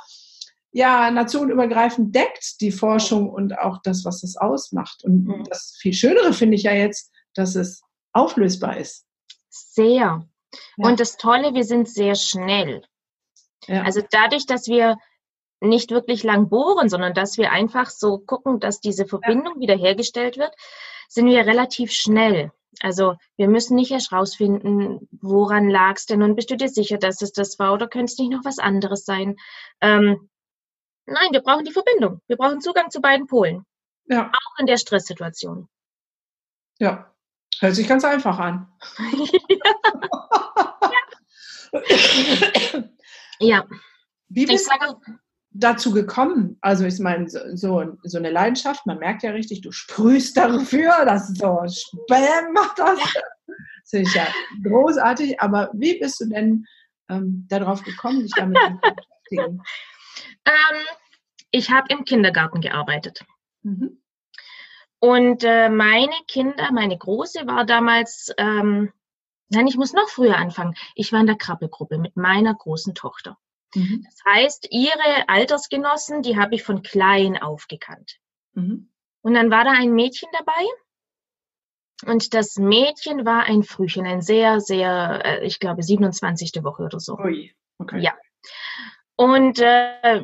[0.72, 5.04] ja, nationenübergreifend deckt, die Forschung und auch das, was das ausmacht.
[5.04, 5.44] Und mhm.
[5.44, 9.06] das viel Schönere finde ich ja jetzt, dass es auflösbar ist.
[9.48, 9.92] Sehr.
[9.94, 10.26] Ja.
[10.76, 12.82] Und das Tolle, wir sind sehr schnell.
[13.68, 13.82] Ja.
[13.82, 14.96] Also dadurch, dass wir
[15.60, 19.60] nicht wirklich lang bohren, sondern dass wir einfach so gucken, dass diese Verbindung ja.
[19.60, 20.52] wiederhergestellt wird,
[21.08, 22.52] sind wir relativ schnell.
[22.80, 26.98] Also wir müssen nicht erst rausfinden, woran lag es denn und bist du dir sicher,
[26.98, 29.36] dass es das war oder könnte es nicht noch was anderes sein?
[29.80, 30.28] Ähm,
[31.06, 32.20] nein, wir brauchen die Verbindung.
[32.26, 33.64] Wir brauchen Zugang zu beiden Polen.
[34.06, 34.30] Ja.
[34.30, 35.68] Auch in der Stresssituation.
[36.78, 37.14] Ja,
[37.60, 38.68] hört sich ganz einfach an.
[41.72, 41.72] ja.
[43.38, 43.64] ja.
[44.28, 44.96] Wie bist, sage,
[45.54, 46.58] dazu gekommen?
[46.60, 51.30] Also ich meine, so, so eine Leidenschaft, man merkt ja richtig, du sprühst dafür, das
[51.30, 52.98] ist so Spam macht das.
[52.98, 54.26] Das finde ich ja
[54.64, 56.66] großartig, aber wie bist du denn
[57.08, 59.62] ähm, darauf gekommen, dich damit zu beschäftigen?
[60.46, 60.76] Ähm,
[61.50, 63.24] ich habe im Kindergarten gearbeitet.
[63.62, 63.98] Mhm.
[64.98, 68.92] Und äh, meine Kinder, meine Große war damals, ähm,
[69.48, 70.74] nein, ich muss noch früher anfangen.
[70.94, 73.38] Ich war in der Krabbelgruppe mit meiner großen Tochter.
[73.74, 74.04] Mhm.
[74.04, 78.18] Das heißt, ihre Altersgenossen, die habe ich von klein auf gekannt.
[78.54, 78.90] Mhm.
[79.22, 80.52] Und dann war da ein Mädchen dabei.
[82.06, 86.62] Und das Mädchen war ein Frühchen, ein sehr, sehr, äh, ich glaube, 27.
[86.62, 87.16] Woche oder so.
[87.18, 88.00] Ui, okay.
[88.00, 88.14] Ja.
[89.16, 90.20] Und äh,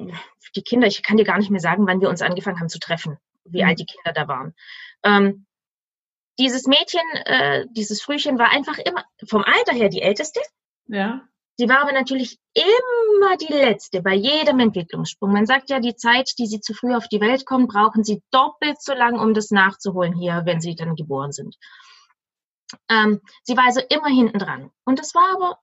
[0.56, 2.80] die Kinder, ich kann dir gar nicht mehr sagen, wann wir uns angefangen haben zu
[2.80, 3.68] treffen, wie mhm.
[3.68, 4.54] alt die Kinder da waren.
[5.04, 5.46] Ähm,
[6.38, 10.40] dieses Mädchen, äh, dieses Frühchen war einfach immer vom Alter her die älteste.
[10.86, 11.22] Ja.
[11.56, 15.32] Sie war aber natürlich immer die Letzte bei jedem Entwicklungssprung.
[15.32, 18.22] Man sagt ja, die Zeit, die sie zu früh auf die Welt kommen, brauchen sie
[18.30, 21.56] doppelt so lang, um das nachzuholen hier, wenn sie dann geboren sind.
[22.88, 24.70] Ähm, sie war also immer hinten dran.
[24.84, 25.58] Und es war aber,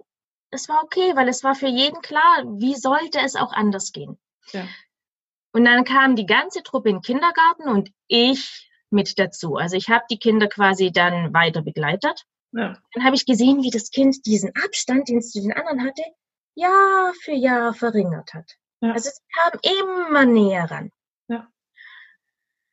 [0.51, 4.19] es war okay, weil es war für jeden klar, wie sollte es auch anders gehen.
[4.51, 4.67] Ja.
[5.53, 9.55] Und dann kam die ganze Truppe in den Kindergarten und ich mit dazu.
[9.55, 12.25] Also ich habe die Kinder quasi dann weiter begleitet.
[12.51, 12.77] Ja.
[12.93, 16.01] Dann habe ich gesehen, wie das Kind diesen Abstand, den es zu den anderen hatte,
[16.55, 18.57] Jahr für Jahr verringert hat.
[18.81, 18.93] Ja.
[18.93, 20.91] Also es kam immer näher ran.
[21.27, 21.47] Ja.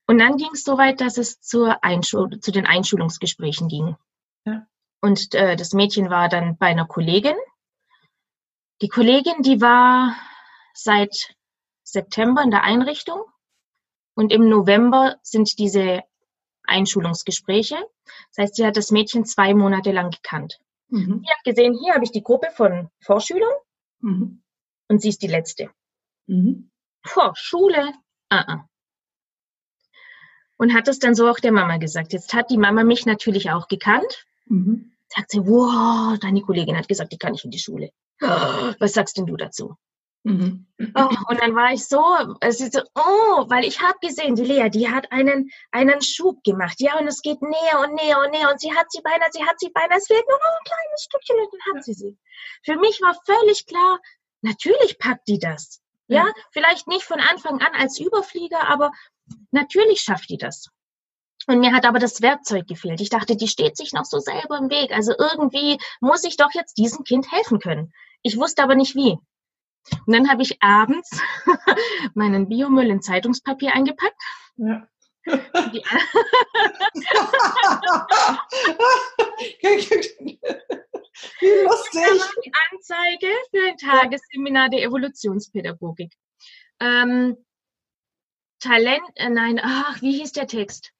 [0.06, 3.96] Und dann ging es so weit, dass es zur Einschul zu den Einschulungsgesprächen ging.
[4.44, 4.66] Ja.
[5.00, 7.36] Und äh, das Mädchen war dann bei einer Kollegin.
[8.80, 10.16] Die Kollegin, die war
[10.72, 11.34] seit
[11.82, 13.22] September in der Einrichtung
[14.14, 16.02] und im November sind diese
[16.66, 17.76] Einschulungsgespräche.
[18.30, 20.60] Das heißt, sie hat das Mädchen zwei Monate lang gekannt.
[20.88, 21.22] Mhm.
[21.24, 23.52] Sie hat gesehen, hier habe ich die Gruppe von Vorschülern
[24.00, 24.42] mhm.
[24.88, 25.70] und sie ist die letzte.
[26.26, 26.70] Mhm.
[27.04, 27.92] Vor Schule,
[28.32, 28.60] uh -uh.
[30.56, 32.12] Und hat das dann so auch der Mama gesagt.
[32.12, 34.24] Jetzt hat die Mama mich natürlich auch gekannt.
[34.46, 34.92] Mhm.
[35.08, 37.90] Sagt sie, wow, deine Kollegin hat gesagt, die kann ich in die Schule.
[38.20, 39.76] Was sagst denn du dazu?
[40.24, 40.66] Mhm.
[40.96, 42.02] Oh, und dann war ich so,
[42.40, 46.42] es ist so, oh, weil ich habe gesehen, die Lea, die hat einen, einen Schub
[46.42, 46.80] gemacht.
[46.80, 49.44] Ja, und es geht näher und näher und näher und sie hat sie beinahe, sie
[49.44, 52.18] hat sie beinahe, es fehlt nur noch ein kleines Stückchen und dann hat sie sie.
[52.64, 54.00] Für mich war völlig klar,
[54.40, 55.82] natürlich packt die das.
[56.06, 56.32] Ja, mhm.
[56.52, 58.92] vielleicht nicht von Anfang an als Überflieger, aber
[59.50, 60.68] natürlich schafft die das.
[61.46, 63.02] Und mir hat aber das Werkzeug gefehlt.
[63.02, 64.92] Ich dachte, die steht sich noch so selber im Weg.
[64.92, 67.92] Also irgendwie muss ich doch jetzt diesem Kind helfen können.
[68.22, 69.18] Ich wusste aber nicht wie.
[70.06, 71.20] Und dann habe ich abends
[72.14, 74.16] meinen Biomüll in Zeitungspapier eingepackt.
[74.56, 74.86] Ja.
[81.40, 82.22] Wie lustig.
[82.44, 86.12] Die Anzeige für ein Tagesseminar der Evolutionspädagogik.
[86.80, 87.36] Ähm,
[88.60, 90.92] Talent, äh, nein, ach, wie hieß der Text?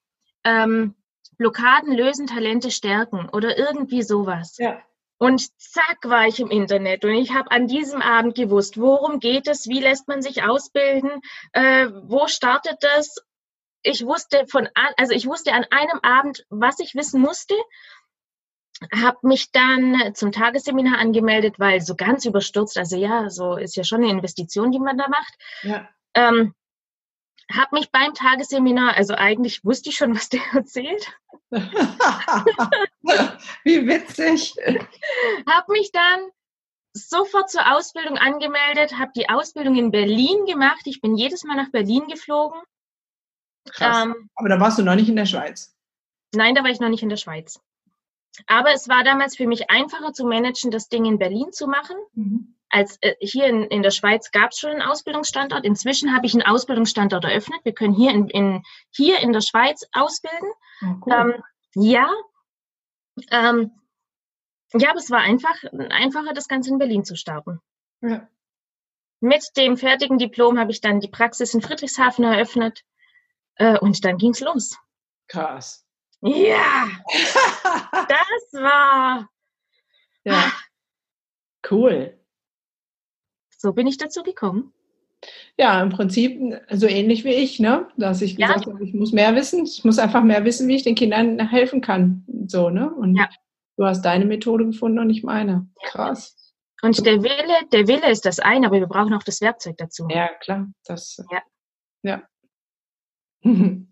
[0.45, 0.95] Ähm,
[1.37, 4.57] Blockaden lösen, Talente stärken oder irgendwie sowas.
[4.59, 4.81] Ja.
[5.19, 9.47] Und zack war ich im Internet und ich habe an diesem Abend gewusst, worum geht
[9.47, 11.11] es, wie lässt man sich ausbilden,
[11.53, 13.17] äh, wo startet das.
[13.83, 17.55] Ich wusste von, also ich wusste an einem Abend, was ich wissen musste,
[18.93, 23.85] habe mich dann zum Tagesseminar angemeldet, weil so ganz überstürzt, also ja, so ist ja
[23.85, 25.35] schon eine Investition, die man da macht.
[25.63, 25.89] Ja.
[26.15, 26.55] Ähm,
[27.53, 31.13] habe mich beim Tagesseminar, also eigentlich wusste ich schon, was der erzählt.
[33.65, 34.55] Wie witzig.
[35.49, 36.21] habe mich dann
[36.93, 40.83] sofort zur Ausbildung angemeldet, habe die Ausbildung in Berlin gemacht.
[40.87, 42.61] Ich bin jedes Mal nach Berlin geflogen.
[43.69, 44.05] Krass.
[44.05, 45.75] Ähm, Aber da warst du noch nicht in der Schweiz.
[46.35, 47.61] Nein, da war ich noch nicht in der Schweiz.
[48.47, 51.97] Aber es war damals für mich einfacher zu managen, das Ding in Berlin zu machen.
[52.15, 55.65] Mhm als äh, hier in, in der Schweiz gab es schon einen Ausbildungsstandort.
[55.65, 57.61] Inzwischen habe ich einen Ausbildungsstandort eröffnet.
[57.63, 60.49] Wir können hier in, in hier in der Schweiz ausbilden.
[60.83, 61.13] Oh, cool.
[61.13, 61.43] ähm,
[61.75, 62.11] ja,
[63.31, 63.71] ähm,
[64.73, 65.57] ja, aber es war einfach
[65.91, 67.61] einfacher, das Ganze in Berlin zu starten.
[68.01, 68.29] Ja.
[69.21, 72.85] Mit dem fertigen Diplom habe ich dann die Praxis in Friedrichshafen eröffnet
[73.55, 74.77] äh, und dann ging es los.
[75.29, 75.87] Krass.
[76.21, 76.89] Ja,
[77.93, 79.29] das war.
[80.25, 80.53] Ja.
[81.71, 82.19] Cool.
[83.65, 84.75] So bin ich dazu gekommen.
[85.57, 86.39] Ja, im Prinzip
[86.71, 87.89] so ähnlich wie ich, ne?
[87.97, 88.49] Dass ich ja.
[88.49, 91.39] gesagt habe, ich muss mehr wissen, ich muss einfach mehr wissen, wie ich den Kindern
[91.49, 92.27] helfen kann.
[92.47, 92.95] So, ne?
[92.95, 93.27] Und ja.
[93.79, 95.67] du hast deine Methode gefunden und nicht meine.
[95.83, 96.37] Krass.
[96.83, 100.09] Und der Wille, der Wille ist das eine, aber wir brauchen auch das Werkzeug dazu.
[100.11, 100.69] Ja, klar.
[100.85, 101.43] Das, ja.
[102.03, 102.23] ja.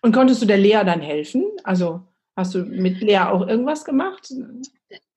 [0.00, 1.44] Und konntest du der Lea dann helfen?
[1.62, 4.32] Also hast du mit Lea auch irgendwas gemacht?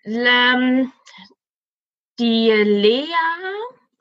[0.04, 0.92] Ähm,
[2.22, 3.08] die Lea,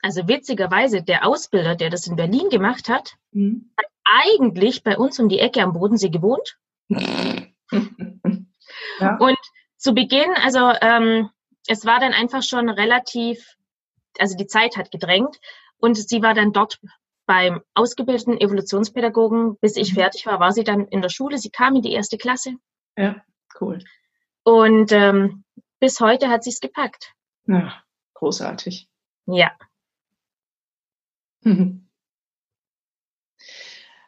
[0.02, 3.72] also witzigerweise der Ausbilder, der das in Berlin gemacht hat, mhm.
[3.76, 6.58] hat eigentlich bei uns um die Ecke am Bodensee gewohnt.
[6.88, 7.46] ja.
[9.18, 9.38] Und
[9.76, 11.30] zu Beginn, also ähm,
[11.66, 13.56] es war dann einfach schon relativ,
[14.18, 15.38] also die Zeit hat gedrängt
[15.78, 16.78] und sie war dann dort
[17.26, 20.00] beim ausgebildeten Evolutionspädagogen, bis ich mhm.
[20.00, 21.38] fertig war, war sie dann in der Schule.
[21.38, 22.56] Sie kam in die erste Klasse.
[22.98, 23.22] Ja,
[23.60, 23.78] cool.
[24.42, 25.44] Und ähm,
[25.78, 27.14] bis heute hat sie es gepackt.
[27.46, 27.82] Ja,
[28.20, 28.88] großartig.
[29.26, 29.50] Ja.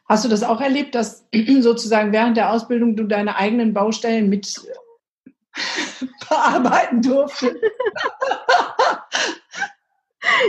[0.06, 1.26] Hast du das auch erlebt, dass
[1.60, 4.60] sozusagen während der Ausbildung du deine eigenen Baustellen mit
[6.28, 7.56] bearbeiten durftest?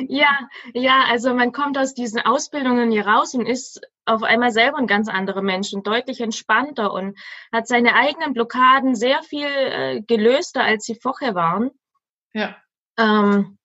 [0.10, 0.38] ja,
[0.74, 4.88] ja, also man kommt aus diesen Ausbildungen hier raus und ist auf einmal selber ein
[4.88, 7.18] ganz anderer Mensch und deutlich entspannter und
[7.54, 11.72] hat seine eigenen Blockaden sehr viel äh, gelöster, als sie vorher waren.
[12.34, 12.58] Ja.
[12.98, 13.58] Ähm,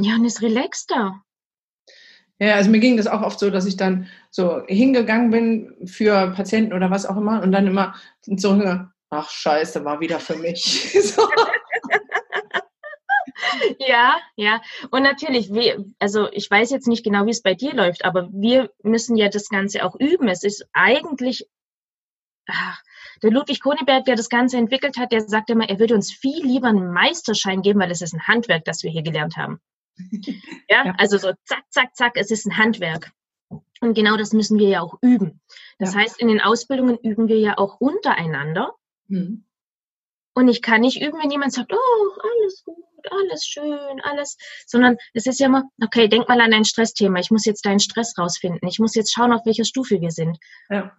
[0.00, 1.22] ja, und ist relaxter.
[2.40, 6.30] Ja, also mir ging das auch oft so, dass ich dann so hingegangen bin für
[6.30, 8.60] Patienten oder was auch immer und dann immer so,
[9.10, 10.92] ach scheiße, war wieder für mich.
[11.02, 11.28] so.
[13.78, 14.60] Ja, ja.
[14.90, 18.28] Und natürlich, wir, also ich weiß jetzt nicht genau, wie es bei dir läuft, aber
[18.32, 20.28] wir müssen ja das Ganze auch üben.
[20.28, 21.48] Es ist eigentlich,
[22.46, 22.82] ach,
[23.22, 26.44] der Ludwig Koneberg, der das Ganze entwickelt hat, der sagt immer, er würde uns viel
[26.44, 29.60] lieber einen Meisterschein geben, weil es ist ein Handwerk, das wir hier gelernt haben.
[30.70, 30.94] Ja, ja.
[30.98, 33.10] also so zack, zack, zack, es ist ein Handwerk.
[33.80, 35.40] Und genau das müssen wir ja auch üben.
[35.78, 36.00] Das ja.
[36.00, 38.74] heißt, in den Ausbildungen üben wir ja auch untereinander.
[39.06, 39.44] Mhm.
[40.34, 42.76] Und ich kann nicht üben, wenn jemand sagt, oh, alles gut,
[43.10, 47.18] alles schön, alles, sondern es ist ja immer, okay, denk mal an dein Stressthema.
[47.18, 48.68] Ich muss jetzt deinen Stress rausfinden.
[48.68, 50.38] Ich muss jetzt schauen, auf welcher Stufe wir sind.
[50.68, 50.96] Ja.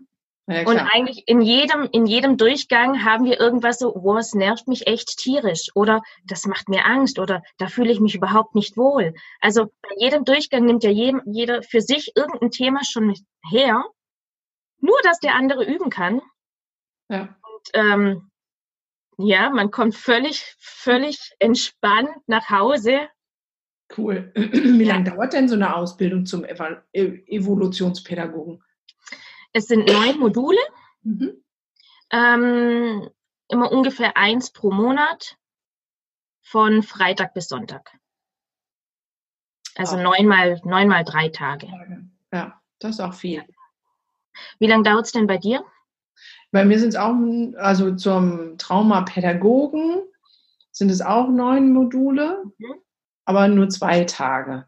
[0.49, 4.67] Ja, und eigentlich in jedem, in jedem Durchgang haben wir irgendwas so, wow, es nervt
[4.67, 8.75] mich echt tierisch oder das macht mir Angst oder da fühle ich mich überhaupt nicht
[8.75, 9.13] wohl.
[9.41, 13.13] Also bei jedem Durchgang nimmt ja jedem, jeder für sich irgendein Thema schon
[13.51, 13.85] her,
[14.79, 16.19] nur dass der andere üben kann.
[17.09, 17.37] Ja.
[17.43, 18.31] Und ähm,
[19.19, 23.07] ja, man kommt völlig, völlig entspannt nach Hause.
[23.95, 24.31] Cool.
[24.35, 28.63] Wie lange dauert denn so eine Ausbildung zum Evolutionspädagogen?
[29.53, 30.59] Es sind neun Module,
[31.01, 31.43] mhm.
[32.11, 33.09] ähm,
[33.47, 35.37] immer ungefähr eins pro Monat
[36.41, 37.91] von Freitag bis Sonntag.
[39.75, 40.01] Also ah.
[40.01, 41.67] neunmal, neunmal drei Tage.
[42.31, 43.43] Ja, das ist auch viel.
[44.59, 45.63] Wie lange dauert es denn bei dir?
[46.51, 47.15] Bei mir sind es auch,
[47.57, 50.03] also zum Traumapädagogen
[50.71, 52.75] sind es auch neun Module, mhm.
[53.25, 54.65] aber nur zwei Tage.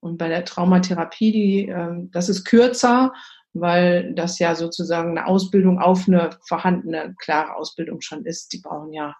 [0.00, 3.12] Und bei der Traumatherapie, die, äh, das ist kürzer,
[3.54, 8.52] weil das ja sozusagen eine Ausbildung auf eine vorhandene, klare Ausbildung schon ist.
[8.52, 9.14] Die brauchen ja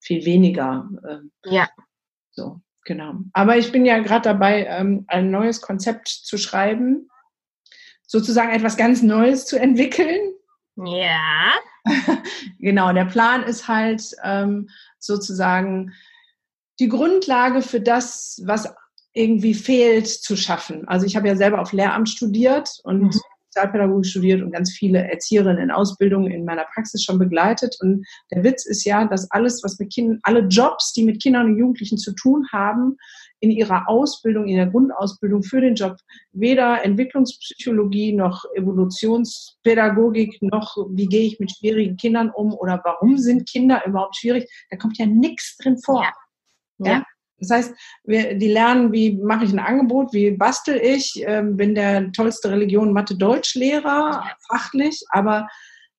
[0.00, 0.88] viel weniger.
[1.08, 1.68] Ähm, ja.
[2.30, 3.14] So, genau.
[3.32, 7.08] Aber ich bin ja gerade dabei, ähm, ein neues Konzept zu schreiben,
[8.06, 10.20] sozusagen etwas ganz Neues zu entwickeln.
[10.76, 11.52] Ja.
[12.58, 15.92] genau, der Plan ist halt, ähm, sozusagen
[16.78, 18.72] die Grundlage für das, was
[19.12, 20.88] irgendwie fehlt, zu schaffen.
[20.88, 23.20] Also ich habe ja selber auf Lehramt studiert und mhm.
[23.52, 27.76] Sozialpädagogik studiert und ganz viele Erzieherinnen in Ausbildung in meiner Praxis schon begleitet.
[27.80, 31.50] Und der Witz ist ja, dass alles, was mit Kindern, alle Jobs, die mit Kindern
[31.50, 32.96] und Jugendlichen zu tun haben,
[33.40, 35.96] in ihrer Ausbildung, in der Grundausbildung für den Job
[36.32, 43.48] weder Entwicklungspsychologie noch Evolutionspädagogik noch wie gehe ich mit schwierigen Kindern um oder warum sind
[43.48, 46.04] Kinder überhaupt schwierig, da kommt ja nichts drin vor.
[46.78, 46.86] Ja.
[46.86, 47.04] ja?
[47.42, 47.74] Das heißt,
[48.04, 52.50] wir, die lernen, wie mache ich ein Angebot, wie bastel ich, ähm, bin der tollste
[52.50, 55.48] Religion Mathe-Deutsch-Lehrer, fachlich, aber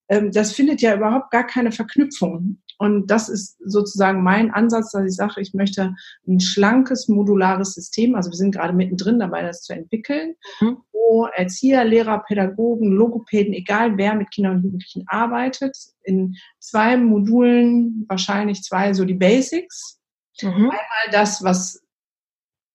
[0.09, 2.59] ähm, das findet ja überhaupt gar keine Verknüpfung.
[2.77, 5.95] Und das ist sozusagen mein Ansatz, dass ich sage, ich möchte
[6.27, 10.77] ein schlankes, modulares System, also wir sind gerade mittendrin dabei, das zu entwickeln, mhm.
[10.91, 18.05] wo Erzieher, Lehrer, Pädagogen, Logopäden, egal wer mit Kindern und Jugendlichen arbeitet, in zwei Modulen,
[18.07, 19.99] wahrscheinlich zwei, so die Basics.
[20.41, 20.71] Mhm.
[20.71, 21.81] Einmal das, was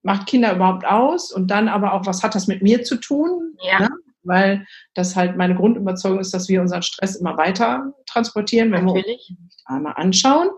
[0.02, 3.56] macht Kinder überhaupt aus und dann aber auch, was hat das mit mir zu tun?
[3.62, 3.80] Ja.
[3.80, 3.90] Ne?
[4.28, 9.28] weil das halt meine Grundüberzeugung ist, dass wir unseren Stress immer weiter transportieren, wenn Natürlich.
[9.28, 10.50] wir uns einmal anschauen.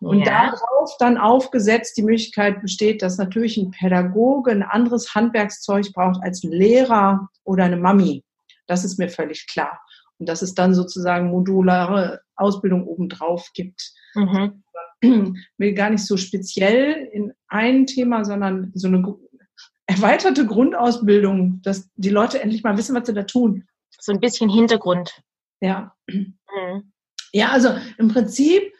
[0.00, 0.50] Und ja.
[0.50, 6.42] darauf dann aufgesetzt die Möglichkeit besteht, dass natürlich ein Pädagoge ein anderes Handwerkszeug braucht als
[6.42, 8.24] ein Lehrer oder eine Mami.
[8.66, 9.80] Das ist mir völlig klar.
[10.18, 13.92] Und dass es dann sozusagen modulare Ausbildung obendrauf gibt.
[14.14, 14.64] Mhm.
[15.58, 19.02] Will gar nicht so speziell in ein Thema, sondern so eine
[19.86, 23.66] erweiterte Grundausbildung, dass die Leute endlich mal wissen, was sie da tun.
[23.98, 25.22] So ein bisschen Hintergrund.
[25.60, 25.94] Ja.
[26.08, 26.92] Mhm.
[27.32, 28.72] Ja, also im Prinzip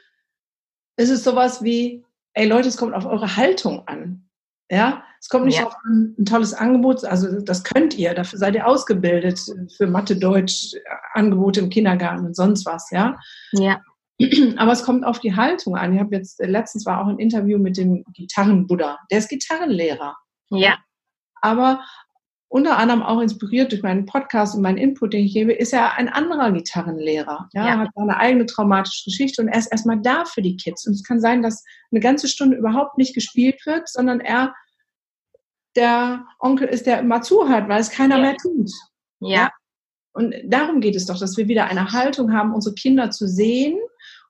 [0.97, 2.05] ist es sowas wie,
[2.35, 4.29] ey Leute, es kommt auf eure Haltung an.
[4.71, 5.67] Ja, es kommt nicht ja.
[5.67, 9.39] auf ein, ein, tolles Angebot, also das könnt ihr, dafür seid ihr ausgebildet
[9.77, 10.75] für Mathe, Deutsch,
[11.13, 13.19] Angebote im Kindergarten und sonst was, ja.
[13.53, 13.83] Ja.
[14.57, 15.95] Aber es kommt auf die Haltung an.
[15.95, 18.99] Ich habe jetzt letztens war auch ein Interview mit dem Gitarrenbuddha.
[19.11, 20.17] Der ist Gitarrenlehrer.
[20.51, 20.79] Ja
[21.43, 21.85] aber
[22.49, 25.95] unter anderem auch inspiriert durch meinen Podcast und meinen Input, den ich gebe, ist er
[25.95, 27.49] ein anderer Gitarrenlehrer.
[27.55, 27.79] Ja, ja.
[27.79, 30.87] hat eine eigene traumatische Geschichte und er ist erstmal da für die Kids.
[30.87, 34.55] Und es kann sein, dass eine ganze Stunde überhaupt nicht gespielt wird, sondern er
[35.77, 38.23] der Onkel ist, der immer zuhört, weil es keiner ja.
[38.23, 38.71] mehr tut.
[39.21, 39.31] Ja.
[39.31, 39.51] ja.
[40.13, 43.79] Und darum geht es doch, dass wir wieder eine Haltung haben, unsere Kinder zu sehen.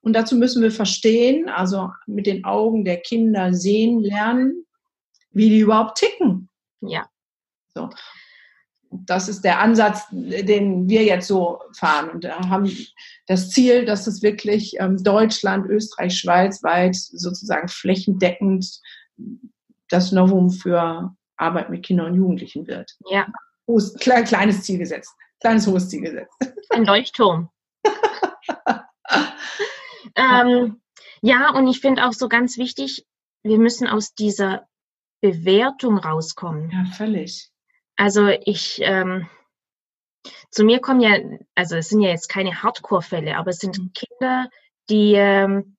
[0.02, 4.66] Und dazu müssen wir verstehen, also mit den Augen der Kinder sehen lernen,
[5.30, 6.48] wie die überhaupt ticken.
[6.80, 7.06] Ja.
[7.74, 7.88] So.
[8.90, 12.70] Das ist der Ansatz, den wir jetzt so fahren und haben
[13.26, 18.80] das Ziel, dass es wirklich ähm, Deutschland, Österreich, Schweiz weit sozusagen flächendeckend
[19.88, 22.92] das Novum für Arbeit mit Kindern und Jugendlichen wird.
[23.08, 23.26] Ja.
[23.66, 25.14] Hohes, kleines Ziel gesetzt.
[25.40, 26.34] Kleines hohes Ziel gesetzt.
[26.70, 27.48] Ein Leuchtturm.
[30.14, 30.80] ähm,
[31.20, 33.06] ja, und ich finde auch so ganz wichtig,
[33.42, 34.68] wir müssen aus dieser
[35.20, 36.70] Bewertung rauskommen.
[36.70, 37.50] Ja, völlig.
[37.96, 39.28] Also ich, ähm,
[40.50, 41.16] zu mir kommen ja,
[41.54, 43.92] also es sind ja jetzt keine Hardcore-Fälle, aber es sind mhm.
[43.92, 44.50] Kinder,
[44.88, 45.76] die ähm,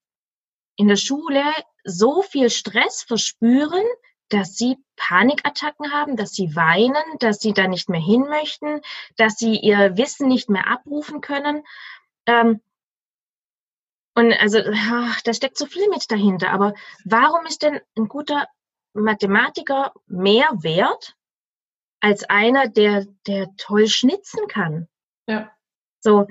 [0.76, 1.42] in der Schule
[1.84, 3.84] so viel Stress verspüren,
[4.30, 8.80] dass sie Panikattacken haben, dass sie weinen, dass sie da nicht mehr hin möchten,
[9.16, 11.62] dass sie ihr Wissen nicht mehr abrufen können.
[12.26, 12.60] Ähm,
[14.14, 16.50] und also, ach, da steckt so viel mit dahinter.
[16.50, 16.74] Aber
[17.04, 18.46] warum ist denn ein guter
[18.94, 21.16] Mathematiker mehr wert
[22.04, 24.88] als einer, der, der toll schnitzen kann.
[25.26, 25.50] Ja.
[26.00, 26.26] So.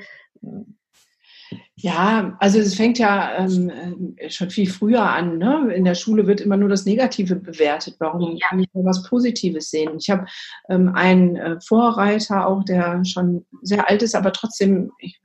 [1.75, 5.39] Ja, also es fängt ja ähm, schon viel früher an.
[5.39, 5.73] Ne?
[5.73, 7.95] In der Schule wird immer nur das Negative bewertet.
[7.97, 8.47] Warum ja.
[8.47, 9.97] kann ich nur was Positives sehen?
[9.97, 10.27] Ich habe
[10.69, 15.19] ähm, einen äh, Vorreiter, auch der schon sehr alt ist, aber trotzdem, ich,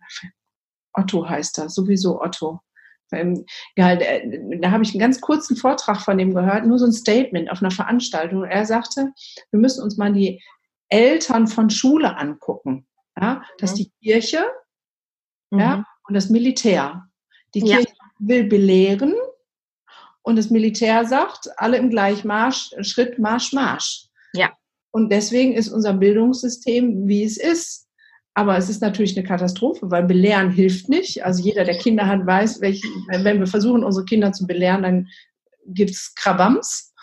[0.93, 2.61] Otto heißt er, sowieso Otto.
[3.13, 3.47] Ähm,
[3.77, 7.51] ja, da habe ich einen ganz kurzen Vortrag von ihm gehört, nur so ein Statement
[7.51, 8.45] auf einer Veranstaltung.
[8.45, 9.13] Er sagte,
[9.51, 10.43] wir müssen uns mal die
[10.89, 12.87] Eltern von Schule angucken.
[13.21, 13.77] Ja, dass mhm.
[13.77, 14.45] die Kirche
[15.51, 15.59] mhm.
[15.59, 17.09] ja, und das Militär.
[17.55, 17.79] Die ja.
[17.79, 19.15] Kirche will belehren
[20.23, 24.09] und das Militär sagt, alle im Gleichmarsch, Schritt, Marsch, Marsch.
[24.35, 24.53] Ja.
[24.91, 27.88] Und deswegen ist unser Bildungssystem, wie es ist.
[28.39, 31.25] Aber es ist natürlich eine Katastrophe, weil Belehren hilft nicht.
[31.25, 35.09] Also jeder, der Kinder hat, weiß, welch, wenn wir versuchen, unsere Kinder zu belehren, dann
[35.67, 36.95] gibt es Krabams.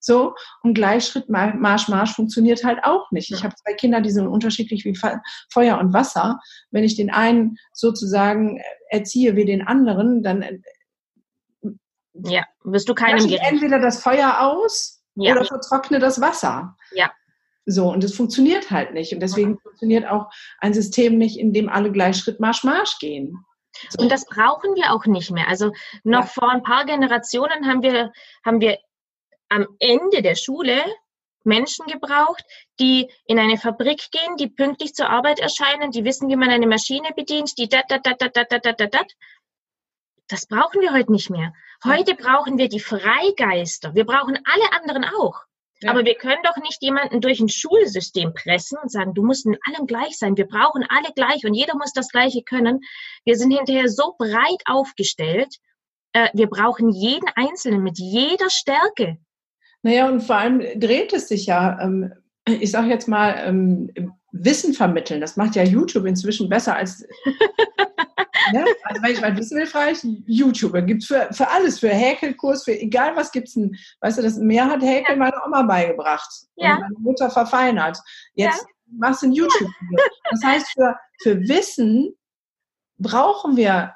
[0.00, 0.34] So,
[0.64, 3.30] und Gleichschritt, Marsch, Marsch funktioniert halt auch nicht.
[3.30, 4.98] Ich habe zwei Kinder, die sind unterschiedlich wie
[5.52, 6.40] Feuer und Wasser.
[6.72, 10.44] Wenn ich den einen sozusagen erziehe wie den anderen, dann
[12.14, 15.30] ja, wirst du keinem ich entweder das Feuer aus ja.
[15.30, 16.76] oder vertrockne das Wasser.
[16.90, 17.12] Ja.
[17.70, 19.12] So, und es funktioniert halt nicht.
[19.12, 23.44] Und deswegen funktioniert auch ein System nicht, in dem alle gleich Schritt Marsch Marsch gehen.
[23.88, 24.02] So.
[24.02, 25.48] Und das brauchen wir auch nicht mehr.
[25.48, 26.26] Also noch ja.
[26.26, 28.12] vor ein paar Generationen haben wir,
[28.44, 28.78] haben wir
[29.48, 30.82] am Ende der Schule
[31.44, 32.44] Menschen gebraucht,
[32.78, 36.66] die in eine Fabrik gehen, die pünktlich zur Arbeit erscheinen, die wissen, wie man eine
[36.66, 39.12] Maschine bedient, die dat, dat, dat, dat, dat, dat, dat, dat.
[40.28, 41.52] Das brauchen wir heute nicht mehr.
[41.84, 43.94] Heute brauchen wir die Freigeister.
[43.94, 45.40] Wir brauchen alle anderen auch.
[45.82, 45.90] Ja.
[45.90, 49.56] Aber wir können doch nicht jemanden durch ein Schulsystem pressen und sagen, du musst in
[49.66, 50.36] allem gleich sein.
[50.36, 52.80] Wir brauchen alle gleich und jeder muss das Gleiche können.
[53.24, 55.56] Wir sind hinterher so breit aufgestellt.
[56.12, 59.18] Äh, wir brauchen jeden Einzelnen mit jeder Stärke.
[59.82, 62.12] Naja, und vor allem dreht es sich ja, ähm,
[62.44, 63.90] ich sage jetzt mal, ähm,
[64.32, 65.20] Wissen vermitteln.
[65.20, 67.00] Das macht ja YouTube inzwischen besser als.
[68.52, 68.64] ne?
[68.84, 70.72] Also, wenn ich mal wissen will, frage ich YouTube.
[70.86, 73.56] Gibt es für, für alles, für Häkelkurs, für egal was gibt es.
[74.00, 75.16] Weißt du, das mehr hat Häkel ja.
[75.16, 76.30] meine Oma beigebracht.
[76.56, 76.74] Ja.
[76.74, 77.98] Und meine Mutter verfeinert.
[78.34, 78.98] Jetzt ja.
[78.98, 79.70] machst du ein YouTube.
[80.30, 82.14] Das heißt, für, für Wissen
[82.98, 83.94] brauchen wir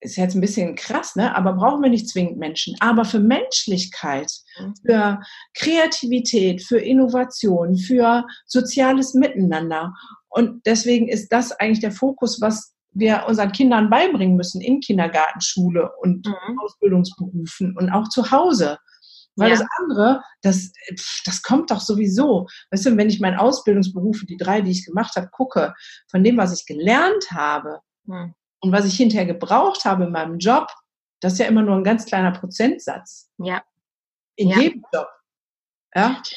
[0.00, 1.34] ist jetzt ein bisschen krass, ne?
[1.34, 2.76] aber brauchen wir nicht zwingend Menschen.
[2.80, 4.74] Aber für Menschlichkeit, mhm.
[4.84, 5.20] für
[5.54, 9.94] Kreativität, für Innovation, für soziales Miteinander.
[10.28, 15.40] Und deswegen ist das eigentlich der Fokus, was wir unseren Kindern beibringen müssen in Kindergarten,
[15.40, 16.58] Schule und mhm.
[16.60, 18.78] Ausbildungsberufen und auch zu Hause.
[19.38, 19.56] Weil ja.
[19.56, 20.72] das andere, das,
[21.26, 22.46] das kommt doch sowieso.
[22.70, 25.74] Weißt du, wenn ich meinen Ausbildungsberufe, die drei, die ich gemacht habe, gucke,
[26.10, 28.34] von dem, was ich gelernt habe, mhm.
[28.60, 30.68] Und was ich hinterher gebraucht habe in meinem Job,
[31.20, 33.30] das ist ja immer nur ein ganz kleiner Prozentsatz.
[33.38, 33.62] Ja.
[34.36, 34.58] In ja.
[34.58, 35.08] jedem Job.
[35.94, 36.08] Ja.
[36.08, 36.36] Und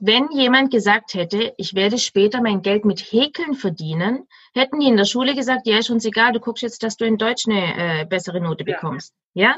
[0.00, 4.96] wenn jemand gesagt hätte, ich werde später mein Geld mit Häkeln verdienen, hätten die in
[4.96, 8.02] der Schule gesagt, ja, ist uns egal, du guckst jetzt, dass du in Deutsch eine
[8.02, 9.14] äh, bessere Note bekommst.
[9.34, 9.56] Ja?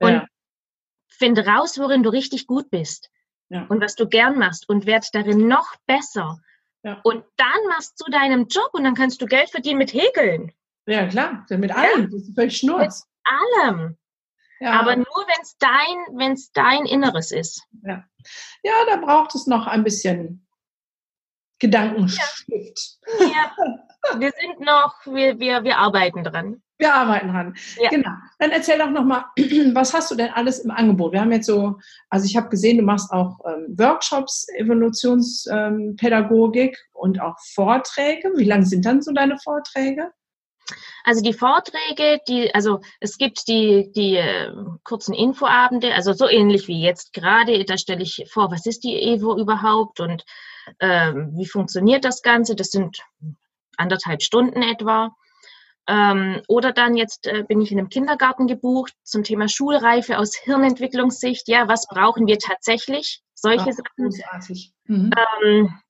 [0.00, 0.06] ja?
[0.06, 0.26] Und ja.
[1.08, 3.10] find raus, worin du richtig gut bist.
[3.48, 3.66] Ja.
[3.68, 6.40] Und was du gern machst und werd darin noch besser.
[6.82, 7.00] Ja.
[7.02, 10.52] Und dann machst du deinen Job und dann kannst du Geld verdienen mit Häkeln.
[10.86, 12.02] Ja, klar, mit allem.
[12.02, 12.06] Ja.
[12.06, 13.06] Das ist völlig schnurz.
[13.06, 13.98] Mit allem.
[14.60, 14.80] Ja.
[14.80, 17.62] Aber nur, wenn es dein, wenn's dein Inneres ist.
[17.82, 18.04] Ja.
[18.62, 20.46] ja, da braucht es noch ein bisschen
[21.58, 22.98] Gedankenstift.
[23.20, 23.26] Ja.
[23.26, 23.52] ja.
[24.18, 26.62] Wir sind noch, wir, wir, wir arbeiten dran.
[26.78, 27.54] Wir arbeiten dran.
[27.78, 27.90] Ja.
[27.90, 28.10] Genau.
[28.38, 29.24] Dann erzähl doch nochmal,
[29.74, 31.12] was hast du denn alles im Angebot?
[31.12, 31.78] Wir haben jetzt so,
[32.08, 38.32] also ich habe gesehen, du machst auch ähm, Workshops, Evolutionspädagogik ähm, und auch Vorträge.
[38.36, 40.10] Wie lang sind dann so deine Vorträge?
[41.04, 44.52] Also die Vorträge, die, also es gibt die, die äh,
[44.84, 49.00] kurzen Infoabende, also so ähnlich wie jetzt gerade, da stelle ich vor, was ist die
[49.00, 50.24] Evo überhaupt und
[50.78, 52.54] ähm, wie funktioniert das Ganze?
[52.54, 52.98] Das sind
[53.76, 55.14] anderthalb Stunden etwa.
[55.88, 60.36] Ähm, oder dann jetzt äh, bin ich in einem Kindergarten gebucht zum Thema Schulreife aus
[60.36, 61.48] Hirnentwicklungssicht.
[61.48, 63.22] Ja, was brauchen wir tatsächlich?
[63.34, 64.08] Solche Ach,
[64.38, 64.64] Sachen.
[64.84, 65.10] Mhm.
[65.42, 65.80] Ähm,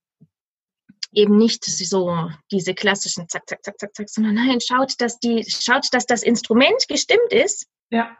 [1.13, 5.45] eben nicht so diese klassischen zack, zack, zack, zack, zack, sondern nein, schaut, dass die,
[5.49, 7.67] schaut, dass das Instrument gestimmt ist.
[7.91, 8.17] Ja.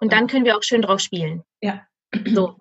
[0.00, 1.44] Und dann können wir auch schön drauf spielen.
[1.60, 1.86] Ja.
[2.34, 2.56] So.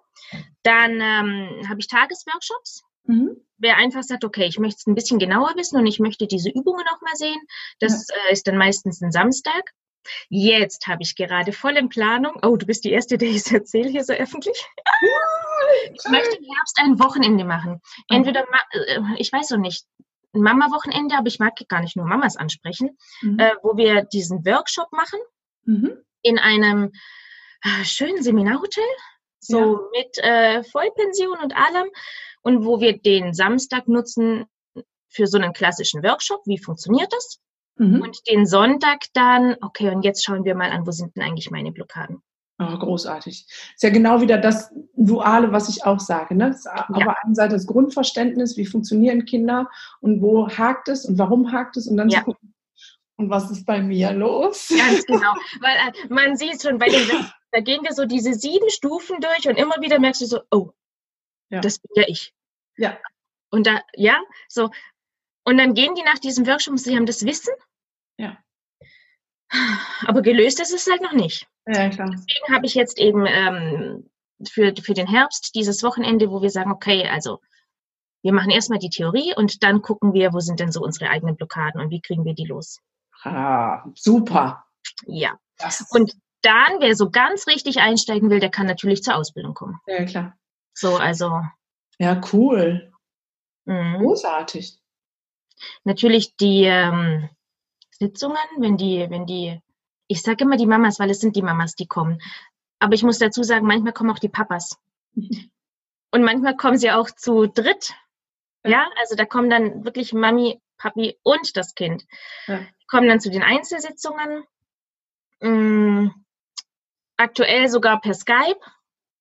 [0.63, 2.84] Dann ähm, habe ich Tagesworkshops.
[3.05, 3.38] Mhm.
[3.57, 6.49] Wer einfach sagt, okay, ich möchte es ein bisschen genauer wissen und ich möchte diese
[6.49, 7.39] Übungen noch mal sehen,
[7.80, 8.15] das ja.
[8.30, 9.72] äh, ist dann meistens ein Samstag.
[10.30, 12.34] Jetzt habe ich gerade voll in Planung.
[12.43, 14.58] Oh, du bist die Erste, der ich es erzähle hier so öffentlich.
[15.93, 17.82] ich möchte im Herbst ein Wochenende machen.
[18.10, 19.86] Entweder, äh, ich weiß noch nicht,
[20.34, 23.39] ein Mama-Wochenende, aber ich mag gar nicht nur Mamas ansprechen, mhm.
[23.39, 25.20] äh, wo wir diesen Workshop machen
[25.66, 25.97] mhm.
[26.22, 26.91] in einem
[27.64, 28.84] äh, schönen Seminarhotel,
[29.39, 29.99] so ja.
[29.99, 31.89] mit äh, Vollpension und allem,
[32.43, 34.45] und wo wir den Samstag nutzen
[35.10, 36.41] für so einen klassischen Workshop.
[36.45, 37.39] Wie funktioniert das?
[37.78, 38.01] Mhm.
[38.01, 41.51] Und den Sonntag dann, okay, und jetzt schauen wir mal an, wo sind denn eigentlich
[41.51, 42.22] meine Blockaden?
[42.59, 43.47] Oh, großartig.
[43.74, 46.36] Ist ja genau wieder das Duale, was ich auch sage.
[46.36, 46.51] Ne?
[46.51, 46.86] Das ja.
[46.89, 49.69] Auf der einen Seite das Grundverständnis, wie funktionieren Kinder
[49.99, 52.19] und wo hakt es und warum hakt es und dann ja.
[52.19, 52.53] zu gucken,
[53.22, 54.69] und was ist bei mir los?
[54.76, 55.34] Ganz genau.
[55.59, 57.07] Weil äh, man sieht schon bei den,
[57.51, 60.72] da gehen wir so diese sieben Stufen durch und immer wieder merkst du so, oh,
[61.49, 61.61] ja.
[61.61, 62.34] das bin ja ich.
[62.78, 62.97] Ja.
[63.51, 64.69] Und da, ja, so.
[65.44, 67.54] Und dann gehen die nach diesem Workshop und sie haben das Wissen.
[68.18, 68.38] Ja.
[70.06, 71.48] Aber gelöst ist es halt noch nicht.
[71.68, 72.10] Ja, klar.
[72.10, 74.10] Deswegen habe ich jetzt eben ähm,
[74.50, 77.39] für, für den Herbst dieses Wochenende, wo wir sagen, okay, also
[78.24, 81.36] wir machen erstmal die Theorie und dann gucken wir, wo sind denn so unsere eigenen
[81.36, 82.80] Blockaden und wie kriegen wir die los.
[83.24, 84.66] Ah, super.
[85.06, 85.38] Ja.
[85.89, 89.80] Und dann, wer so ganz richtig einsteigen will, der kann natürlich zur Ausbildung kommen.
[89.88, 90.38] Ja, klar.
[90.74, 91.42] So, also.
[92.00, 92.92] Ja, cool.
[93.66, 93.98] Mhm.
[94.00, 94.80] Großartig.
[95.84, 97.30] Natürlich die ähm,
[97.91, 99.62] Sitzungen, wenn die, wenn die,
[100.07, 102.22] ich sage immer die Mamas, weil es sind die Mamas, die kommen.
[102.80, 104.78] Aber ich muss dazu sagen, manchmal kommen auch die Papas.
[106.12, 107.93] Und manchmal kommen sie auch zu dritt.
[108.66, 112.05] Ja, also da kommen dann wirklich Mami, Papi und das Kind.
[112.47, 112.59] Ja.
[112.88, 114.43] komme dann zu den Einzelsitzungen.
[115.39, 116.14] Ähm,
[117.18, 118.59] aktuell sogar per Skype.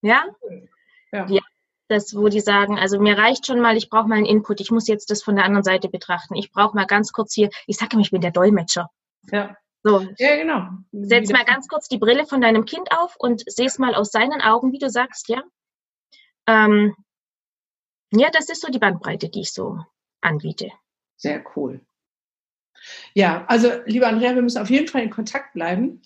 [0.02, 0.24] Ja?
[1.12, 1.26] ja.
[1.26, 1.40] ja.
[1.90, 4.70] Das, wo die sagen, also mir reicht schon mal, ich brauche mal einen Input, ich
[4.70, 6.36] muss jetzt das von der anderen Seite betrachten.
[6.36, 8.90] Ich brauche mal ganz kurz hier, ich sage immer, ich bin der Dolmetscher.
[9.32, 9.56] Ja.
[9.82, 10.06] So.
[10.18, 10.68] Ja, genau.
[10.92, 14.40] Setz mal ganz kurz die Brille von deinem Kind auf und seh's mal aus seinen
[14.40, 15.42] Augen, wie du sagst, ja.
[16.46, 16.94] Ähm,
[18.12, 19.84] ja, das ist so die Bandbreite, die ich so
[20.20, 20.70] anbiete.
[21.16, 21.80] Sehr cool.
[23.14, 26.02] Ja, also lieber Andrea, wir müssen auf jeden Fall in Kontakt bleiben.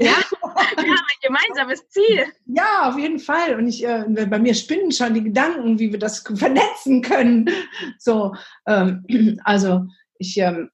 [0.00, 2.24] Ja, wir haben ein gemeinsames Ziel.
[2.46, 3.56] Ja, auf jeden Fall.
[3.56, 7.48] Und ich, äh, bei mir spinnen schon die Gedanken, wie wir das vernetzen können.
[7.98, 8.34] So,
[8.66, 9.04] ähm,
[9.44, 9.86] also
[10.18, 10.70] ich ähm,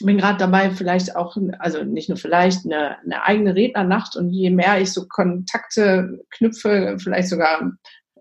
[0.00, 4.16] bin gerade dabei, vielleicht auch, also nicht nur vielleicht, eine, eine eigene Rednernacht.
[4.16, 7.72] Und je mehr ich so Kontakte knüpfe, vielleicht sogar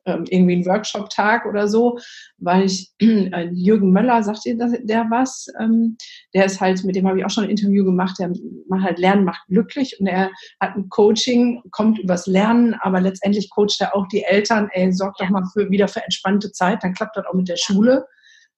[0.05, 1.99] ähm, irgendwie einen Workshop-Tag oder so,
[2.37, 5.47] weil ich, äh, Jürgen Möller, sagt ihr der was?
[5.59, 5.97] Ähm,
[6.33, 8.31] der ist halt, mit dem habe ich auch schon ein Interview gemacht, der
[8.67, 10.29] macht halt Lernen macht glücklich und er
[10.59, 15.21] hat ein Coaching, kommt übers Lernen, aber letztendlich coacht er auch die Eltern, ey, sorgt
[15.21, 18.05] doch mal für, wieder für entspannte Zeit, dann klappt das auch mit der Schule.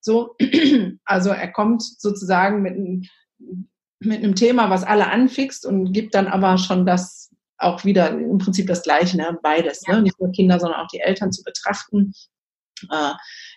[0.02, 0.36] So,
[1.06, 3.04] also er kommt sozusagen mit einem
[4.00, 7.25] mit einem Thema, was alle anfixt und gibt dann aber schon das
[7.58, 9.38] auch wieder im Prinzip das Gleiche, ne?
[9.42, 9.84] beides.
[9.88, 9.96] Ja.
[9.96, 10.04] Ne?
[10.04, 12.14] Nicht nur Kinder, sondern auch die Eltern zu betrachten.
[12.92, 13.12] Äh,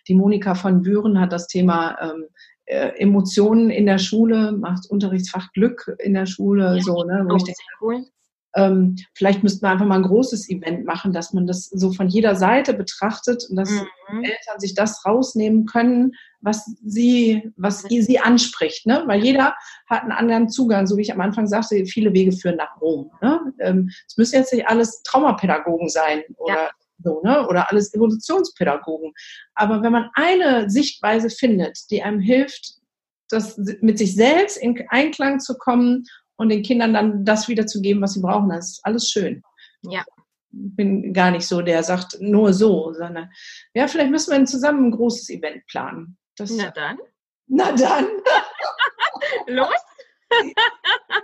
[0.07, 2.27] die Monika von Büren hat das Thema ähm,
[2.67, 6.83] äh, Emotionen in der Schule, macht Unterrichtsfach Glück in der Schule, ja.
[6.83, 7.25] so, ne?
[7.27, 8.05] Wo oh, ich denke, cool.
[8.55, 12.09] Ähm, vielleicht müssten wir einfach mal ein großes Event machen, dass man das so von
[12.09, 14.25] jeder Seite betrachtet und dass mhm.
[14.25, 19.03] Eltern sich das rausnehmen können, was sie, was sie anspricht, ne?
[19.07, 19.55] Weil jeder
[19.89, 23.11] hat einen anderen Zugang, so wie ich am Anfang sagte, viele Wege führen nach Rom.
[23.21, 23.53] Ne?
[23.59, 26.71] Ähm, es müssen jetzt nicht alles Traumapädagogen sein oder ja.
[27.03, 27.47] so, ne?
[27.49, 29.13] Oder alles Evolutionspädagogen.
[29.55, 32.77] Aber wenn man eine Sichtweise findet, die einem hilft,
[33.29, 36.05] das mit sich selbst in Einklang zu kommen
[36.39, 39.43] und den Kindern dann das wiederzugeben, was sie brauchen, das ist alles schön.
[39.83, 40.05] Ja,
[40.51, 43.31] bin gar nicht so, der sagt nur so, sondern
[43.75, 46.17] ja, vielleicht müssen wir zusammen ein großes Event planen.
[46.37, 46.99] Das, na dann.
[47.47, 48.07] Na dann.
[49.47, 49.75] Los.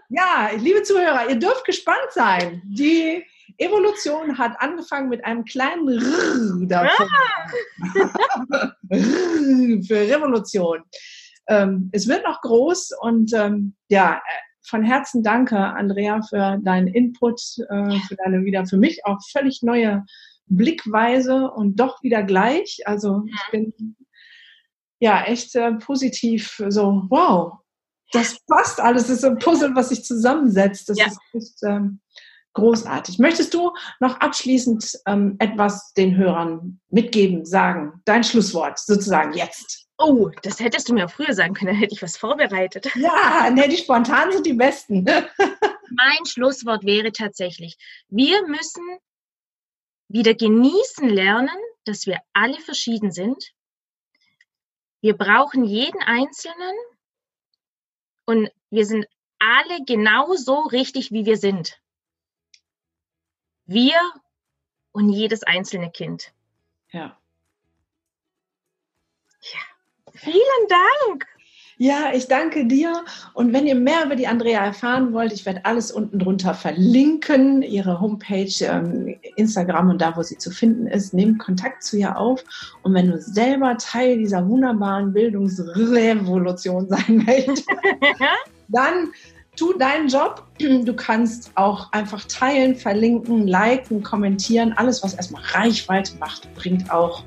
[0.09, 2.63] ja, liebe Zuhörer, ihr dürft gespannt sein.
[2.65, 3.25] Die
[3.59, 7.09] Evolution hat angefangen mit einem kleinen R davon.
[7.13, 8.73] Ah.
[8.89, 10.83] für Revolution.
[11.49, 14.23] Ähm, es wird noch groß und ähm, ja,
[14.67, 19.63] von Herzen danke, Andrea, für deinen Input, äh, für deine wieder für mich auch völlig
[19.63, 20.05] neue
[20.47, 22.81] Blickweise und doch wieder gleich.
[22.85, 23.97] Also ich bin
[25.01, 27.59] ja echt äh, positiv so, wow,
[28.13, 29.03] das passt alles.
[29.03, 30.89] Das ist so ein Puzzle, was sich zusammensetzt.
[30.89, 31.07] Das ja.
[31.07, 32.01] ist echt ähm,
[32.55, 33.19] großartig.
[33.19, 38.01] Möchtest du noch abschließend ähm, etwas den Hörern mitgeben, sagen?
[38.05, 39.84] Dein Schlusswort sozusagen jetzt.
[39.99, 42.91] Oh, das hättest du mir auch früher sagen können, dann hätte ich was vorbereitet.
[42.97, 45.05] Ja, ne, die spontan sind die besten.
[45.91, 47.77] mein Schlusswort wäre tatsächlich,
[48.09, 48.83] wir müssen
[50.09, 53.53] wieder genießen lernen, dass wir alle verschieden sind.
[55.01, 56.77] Wir brauchen jeden Einzelnen
[58.27, 59.07] und wir sind
[59.39, 61.81] alle genauso richtig, wie wir sind.
[63.67, 63.99] Wir
[64.93, 66.33] und jedes einzelne Kind.
[66.91, 67.01] Ja.
[67.01, 67.19] Ja.
[70.15, 71.27] Vielen Dank.
[71.77, 73.05] Ja, ich danke dir.
[73.33, 77.63] Und wenn ihr mehr über die Andrea erfahren wollt, ich werde alles unten drunter verlinken,
[77.63, 81.15] ihre Homepage, ähm, Instagram und da, wo sie zu finden ist.
[81.15, 82.45] Nehmt Kontakt zu ihr auf.
[82.83, 87.67] Und wenn du selber Teil dieser wunderbaren Bildungsrevolution sein möchtest,
[88.69, 89.11] dann
[89.57, 90.45] tu deinen Job.
[90.59, 94.73] Du kannst auch einfach teilen, verlinken, liken, kommentieren.
[94.77, 97.25] Alles, was erstmal Reichweite macht, bringt auch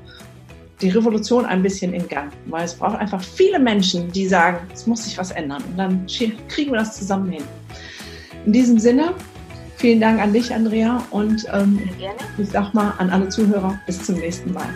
[0.80, 4.86] die Revolution ein bisschen in Gang, weil es braucht einfach viele Menschen, die sagen, es
[4.86, 6.06] muss sich was ändern und dann
[6.48, 7.44] kriegen wir das zusammen hin.
[8.46, 9.14] In diesem Sinne,
[9.76, 11.80] vielen Dank an dich, Andrea, und ähm,
[12.38, 14.68] ich sag mal an alle Zuhörer, bis zum nächsten Mal.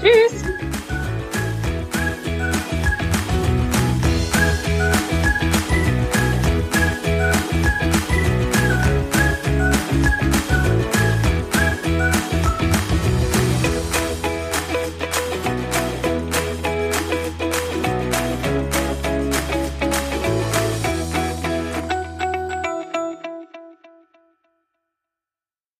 [0.00, 0.44] Tschüss!